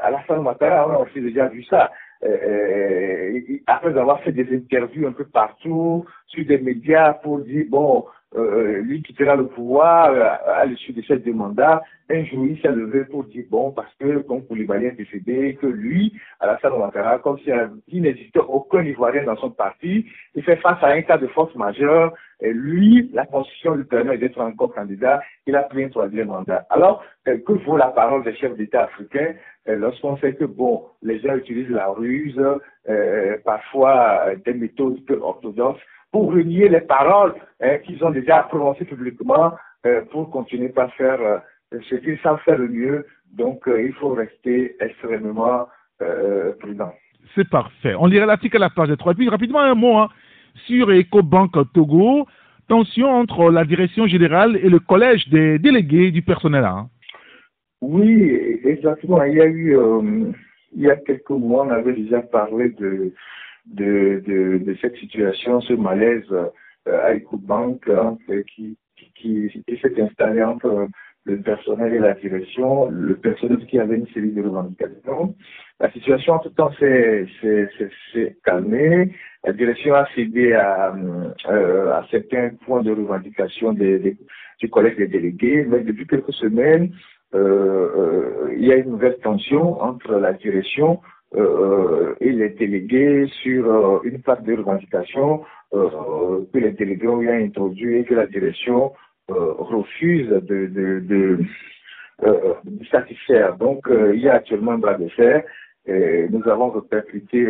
à 0.03 0.11
la 0.11 0.21
fin 0.21 0.37
du 0.37 0.45
matin, 0.45 0.85
on 0.87 0.93
a 0.93 0.99
aussi 0.99 1.21
déjà 1.21 1.49
vu 1.49 1.65
ça. 1.65 1.91
Euh, 2.25 2.29
euh, 2.29 3.59
après 3.67 3.99
avoir 3.99 4.21
fait 4.23 4.33
des 4.33 4.55
interviews 4.55 5.07
un 5.09 5.13
peu 5.13 5.25
partout, 5.25 6.05
sur 6.27 6.47
des 6.47 6.59
médias 6.59 7.15
pour 7.15 7.41
dire, 7.41 7.65
bon, 7.69 8.05
euh, 8.35 8.81
lui 8.81 9.03
quittera 9.03 9.37
le 9.37 9.47
pouvoir 9.47 10.11
euh, 10.11 10.25
à 10.55 10.65
l'issue 10.65 10.93
de 10.93 11.03
cette 11.03 11.27
mandat, 11.27 11.83
un 12.09 12.25
jour 12.25 12.47
il 12.47 12.59
s'est 12.61 12.73
levé 12.73 13.05
pour 13.05 13.25
dire 13.25 13.45
bon, 13.51 13.73
parce 13.73 13.93
que 14.01 14.19
comme 14.21 14.47
Koulibaly 14.47 14.87
est 14.87 14.93
décédé, 14.93 15.59
que 15.61 15.67
lui, 15.67 16.15
Alassane 16.41 16.73
Ouattara, 16.73 17.19
comme 17.19 17.39
s'il 17.39 18.03
n'existait 18.03 18.41
aucun 18.41 18.83
Ivoirien 18.83 19.25
dans 19.25 19.37
son 19.37 19.51
parti, 19.51 20.07
il 20.35 20.43
fait 20.43 20.57
face 20.57 20.83
à 20.83 20.89
un 20.89 21.03
cas 21.03 21.19
de 21.19 21.27
force 21.27 21.55
majeure, 21.57 22.15
et 22.41 22.53
lui, 22.53 23.11
la 23.13 23.27
Constitution 23.27 23.75
lui 23.75 23.85
permet 23.85 24.17
d'être 24.17 24.41
encore 24.41 24.75
candidat, 24.75 25.21
il 25.47 25.55
a 25.55 25.63
pris 25.65 25.85
un 25.85 25.89
troisième 25.91 26.29
mandat. 26.29 26.67
Alors, 26.71 27.05
euh, 27.29 27.37
que 27.47 27.53
vaut 27.53 27.77
la 27.77 27.89
parole 27.89 28.25
des 28.25 28.35
chefs 28.37 28.57
d'État 28.57 28.85
africains? 28.85 29.35
Lorsqu'on 29.65 30.17
sait 30.17 30.35
que 30.35 30.45
bon, 30.45 30.87
les 31.03 31.21
gens 31.21 31.37
utilisent 31.37 31.71
la 31.71 31.87
ruse, 31.87 32.37
parfois 33.45 34.35
des 34.45 34.55
méthodes 34.55 35.05
peu 35.05 35.21
orthodoxes, 35.23 35.81
pour 36.13 36.33
renier 36.33 36.69
les 36.69 36.83
paroles 36.83 37.35
hein, 37.61 37.79
qu'ils 37.79 38.05
ont 38.05 38.11
déjà 38.11 38.43
prononcées 38.45 38.85
publiquement 38.85 39.55
euh, 39.87 40.03
pour 40.13 40.31
continuer 40.31 40.69
par 40.69 40.93
faire 40.95 41.21
euh, 41.21 41.39
ce 41.89 41.97
qu'ils 41.97 42.19
savent 42.19 42.41
faire 42.45 42.59
le 42.59 42.69
mieux. 42.69 43.07
Donc, 43.33 43.67
euh, 43.67 43.83
il 43.83 43.95
faut 43.95 44.11
rester 44.11 44.77
extrêmement 44.79 45.67
prudent. 46.59 46.93
C'est 47.37 47.49
parfait. 47.49 47.95
On 47.97 48.07
lirait 48.07 48.27
l'article 48.27 48.57
à 48.57 48.61
la 48.61 48.71
page 48.71 48.91
3. 48.97 49.13
Et 49.13 49.15
puis, 49.15 49.29
rapidement, 49.29 49.61
un 49.61 49.77
mot 49.77 49.99
hein, 49.99 50.09
sur 50.67 50.91
EcoBank 50.91 51.53
Togo. 51.73 52.27
Tension 52.69 53.09
entre 53.09 53.51
la 53.51 53.65
direction 53.65 54.07
générale 54.07 54.57
et 54.57 54.69
le 54.69 54.81
collège 54.81 55.29
des 55.29 55.61
délégués 55.61 56.11
du 56.11 56.23
personnel. 56.23 56.65
Hein. 56.65 56.89
Oui, 57.81 58.61
exactement. 58.65 59.23
Il 59.25 59.35
y 59.35 59.41
a 59.41 59.47
eu, 59.47 59.77
il 60.75 60.83
y 60.83 60.91
a 60.91 60.97
quelques 60.97 61.31
mois, 61.31 61.67
on 61.67 61.71
avait 61.71 61.93
déjà 61.93 62.23
parlé 62.23 62.71
de 62.71 63.13
de, 63.67 64.23
de, 64.27 64.59
de 64.59 64.77
cette 64.81 64.97
situation, 64.97 65.61
ce 65.61 65.75
malaise 65.75 66.31
euh, 66.33 66.49
à 66.87 67.15
EcoBank 67.15 67.89
qui, 68.55 68.77
qui, 69.15 69.49
qui 69.67 69.79
s'est 69.81 70.03
installé 70.03 70.43
entre 70.43 70.89
le 71.25 71.41
personnel 71.41 71.95
et 71.95 71.99
la 71.99 72.15
direction, 72.15 72.89
le 72.91 73.15
personnel 73.15 73.65
qui 73.67 73.79
avait 73.79 73.97
une 73.97 74.09
série 74.09 74.33
de 74.33 74.43
revendications. 74.43 75.35
La 75.79 75.91
situation, 75.93 76.35
en 76.35 76.39
tout 76.41 76.51
temps, 76.51 76.73
s'est 76.79 77.27
calmée. 78.45 79.13
La 79.45 79.53
direction 79.53 79.95
a 79.95 80.07
cédé 80.15 80.53
à, 80.53 80.95
euh, 80.95 81.93
à 81.93 82.07
certains 82.11 82.51
points 82.65 82.83
de 82.83 82.91
revendication 82.91 83.73
des, 83.73 83.99
des, 83.99 84.17
du 84.61 84.69
collège 84.69 84.97
des 84.97 85.09
délégués, 85.09 85.65
mais 85.69 85.81
depuis 85.81 86.07
quelques 86.07 86.33
semaines, 86.33 86.93
euh, 87.35 87.39
euh, 87.39 88.55
il 88.57 88.67
y 88.67 88.73
a 88.73 88.77
une 88.77 88.91
nouvelle 88.91 89.19
tension 89.23 89.81
entre 89.81 90.15
la 90.17 90.33
direction 90.33 91.01
euh, 91.35 92.15
et 92.21 92.31
les 92.31 92.51
délégués 92.51 93.27
sur 93.43 93.67
euh, 93.67 94.01
une 94.05 94.21
plaque 94.21 94.45
de 94.45 94.55
revendication 94.55 95.43
euh, 95.73 96.45
que 96.53 96.59
les 96.59 96.73
délégués 96.73 97.09
ont 97.09 97.21
introduit 97.27 97.99
et 97.99 98.05
que 98.05 98.15
la 98.15 98.27
direction 98.27 98.93
refuse 99.29 100.29
de, 100.29 101.39
satisfaire. 102.91 103.57
Donc, 103.57 103.87
il 103.89 104.21
y 104.21 104.29
a 104.29 104.35
actuellement 104.35 104.73
un 104.73 104.79
bras 104.79 104.95
de 104.95 105.09
fer. 105.09 105.43
Et 105.87 106.27
nous 106.29 106.47
avons 106.49 106.71
répercuté 106.71 107.47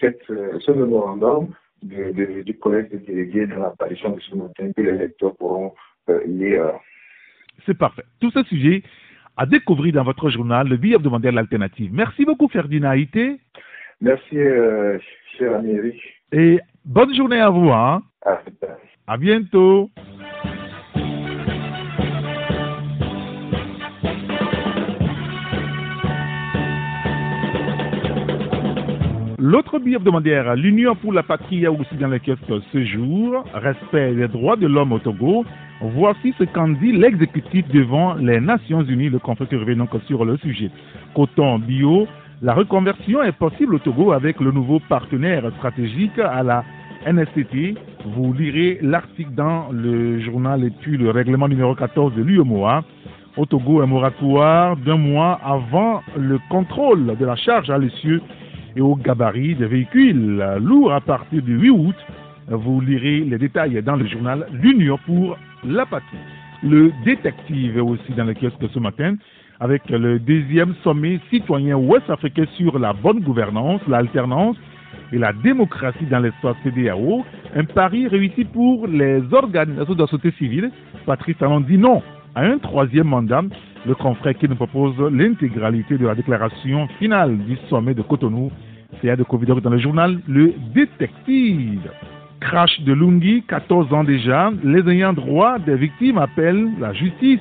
cette, 0.00 0.22
ce 0.26 0.72
mémorandum 0.72 1.48
du 1.82 2.56
collège 2.58 2.88
des 2.88 2.98
délégués 2.98 3.46
dans 3.46 3.58
l'apparition 3.58 4.10
de 4.10 4.20
ce 4.20 4.34
matin 4.36 4.72
que 4.74 4.80
les 4.80 4.92
lecteurs 4.92 5.36
pourront 5.36 5.74
lire. 6.24 6.72
C'est 7.66 7.76
parfait. 7.76 8.04
Tout 8.20 8.30
ce 8.30 8.42
sujet 8.44 8.82
à 9.36 9.46
découvrir 9.46 9.94
dans 9.94 10.04
votre 10.04 10.30
journal 10.30 10.68
le 10.68 10.76
billet 10.76 10.96
hebdomadaire 10.96 11.32
l'alternative. 11.32 11.90
Merci 11.92 12.24
beaucoup 12.24 12.48
Ferdinand 12.48 12.90
Haïté. 12.90 13.38
Merci 14.00 14.38
euh, 14.38 14.98
cher 15.38 15.54
ami 15.54 15.72
Eric. 15.72 16.00
Et 16.32 16.60
bonne 16.84 17.14
journée 17.14 17.40
à 17.40 17.50
vous. 17.50 17.70
Hein? 17.70 18.02
À, 18.24 18.40
à 19.06 19.16
bientôt. 19.16 19.90
L'autre 29.56 29.78
billet 29.78 29.96
hebdomadaire, 29.96 30.54
l'Union 30.54 30.94
pour 30.94 31.14
la 31.14 31.22
patrie 31.22 31.64
a 31.64 31.72
aussi 31.72 31.94
dans 31.94 32.10
kiosques 32.18 32.62
ce 32.74 32.84
jour, 32.84 33.42
respect 33.54 34.14
des 34.14 34.28
droits 34.28 34.56
de 34.56 34.66
l'homme 34.66 34.92
au 34.92 34.98
Togo, 34.98 35.46
Voici 35.80 36.34
ce 36.38 36.44
qu'en 36.44 36.68
dit 36.68 36.92
l'exécutif 36.92 37.66
devant 37.68 38.16
les 38.16 38.38
Nations 38.38 38.82
Unies, 38.82 39.08
le 39.08 39.18
conflit 39.18 39.46
donc 39.74 39.88
sur 40.06 40.26
le 40.26 40.36
sujet. 40.36 40.70
Coton 41.14 41.58
bio, 41.58 42.06
la 42.42 42.52
reconversion 42.52 43.22
est 43.22 43.32
possible 43.32 43.76
au 43.76 43.78
Togo 43.78 44.12
avec 44.12 44.40
le 44.40 44.52
nouveau 44.52 44.78
partenaire 44.90 45.50
stratégique 45.56 46.18
à 46.18 46.42
la 46.42 46.62
NSTT. 47.06 47.76
Vous 48.04 48.34
lirez 48.34 48.78
l'article 48.82 49.32
dans 49.32 49.68
le 49.70 50.20
journal 50.20 50.64
et 50.64 50.70
puis 50.82 50.98
le 50.98 51.10
règlement 51.10 51.48
numéro 51.48 51.74
14 51.74 52.14
de 52.14 52.22
l'UMOA. 52.22 52.84
Au 53.38 53.46
Togo, 53.46 53.80
un 53.80 53.86
moratoire 53.86 54.76
d'un 54.76 54.98
mois 54.98 55.40
avant 55.42 56.02
le 56.18 56.38
contrôle 56.50 57.16
de 57.18 57.24
la 57.24 57.36
charge 57.36 57.70
à 57.70 57.78
l'essieu 57.78 58.20
et 58.76 58.80
au 58.80 58.94
gabarit 58.94 59.54
des 59.54 59.66
véhicules 59.66 60.44
lourds 60.60 60.92
à 60.92 61.00
partir 61.00 61.42
du 61.42 61.58
8 61.58 61.70
août. 61.70 61.96
Vous 62.48 62.80
lirez 62.80 63.20
les 63.20 63.38
détails 63.38 63.82
dans 63.82 63.96
le 63.96 64.06
journal 64.06 64.46
L'Union 64.52 64.98
pour 65.04 65.36
la 65.64 65.86
patrie. 65.86 66.18
Le 66.62 66.92
détective 67.04 67.76
est 67.76 67.80
aussi 67.80 68.12
dans 68.16 68.24
le 68.24 68.34
kiosque 68.34 68.64
ce 68.72 68.78
matin 68.78 69.16
avec 69.60 69.88
le 69.88 70.18
deuxième 70.18 70.74
sommet 70.84 71.18
citoyen 71.30 71.76
ouest-africain 71.76 72.44
sur 72.56 72.78
la 72.78 72.92
bonne 72.92 73.20
gouvernance, 73.20 73.80
l'alternance 73.88 74.56
et 75.12 75.18
la 75.18 75.32
démocratie 75.32 76.04
dans 76.06 76.18
l'espace 76.18 76.56
CDAO. 76.62 77.24
Un 77.54 77.64
pari 77.64 78.06
réussi 78.08 78.44
pour 78.44 78.86
les 78.86 79.22
organisations 79.32 79.94
de 79.94 80.00
la 80.00 80.06
société 80.06 80.36
civile. 80.36 80.70
Patrice 81.06 81.38
Talon 81.38 81.60
dit 81.60 81.78
non 81.78 82.02
à 82.34 82.42
un 82.42 82.58
troisième 82.58 83.08
mandat. 83.08 83.42
Le 83.86 83.94
confrère 83.94 84.36
qui 84.36 84.48
nous 84.48 84.56
propose 84.56 84.98
l'intégralité 85.12 85.96
de 85.96 86.06
la 86.08 86.16
déclaration 86.16 86.88
finale 86.98 87.38
du 87.38 87.56
sommet 87.70 87.94
de 87.94 88.02
Cotonou. 88.02 88.50
C'est 89.00 89.10
à 89.10 89.14
de 89.14 89.22
Covid 89.22 89.46
dans 89.62 89.70
le 89.70 89.78
journal 89.78 90.18
Le 90.26 90.54
Détective. 90.74 91.88
Crash 92.40 92.80
de 92.80 92.92
Lungi, 92.92 93.44
14 93.46 93.92
ans 93.94 94.02
déjà, 94.02 94.50
les 94.64 94.80
ayants 94.90 95.12
droit 95.12 95.60
des 95.60 95.76
victimes 95.76 96.18
appellent 96.18 96.68
la 96.80 96.92
justice 96.94 97.38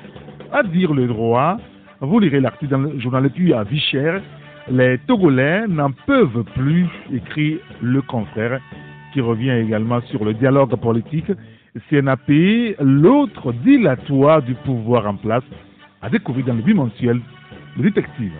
à 0.53 0.61
dire 0.61 0.93
le 0.93 1.07
droit. 1.07 1.57
Vous 1.99 2.19
lirez 2.19 2.39
l'article 2.39 2.71
dans 2.71 2.77
le 2.77 2.99
journal 2.99 3.27
puis 3.31 3.51
à 3.51 3.63
Vichère. 3.63 4.21
Les 4.69 4.99
Togolais 5.07 5.67
n'en 5.67 5.91
peuvent 6.05 6.43
plus, 6.53 6.85
écrit 7.11 7.57
le 7.81 8.03
confrère, 8.03 8.59
qui 9.13 9.21
revient 9.21 9.51
également 9.51 10.01
sur 10.01 10.23
le 10.23 10.35
dialogue 10.35 10.75
politique. 10.75 11.31
CNAP, 11.89 12.29
l'autre 12.79 13.51
dilatoire 13.51 14.43
du 14.43 14.53
pouvoir 14.53 15.07
en 15.07 15.15
place, 15.15 15.43
a 16.05 16.09
découvert 16.09 16.45
dans 16.45 16.53
le 16.53 16.61
bimensuel 16.61 17.19
le 17.77 17.83
détective. 17.83 18.31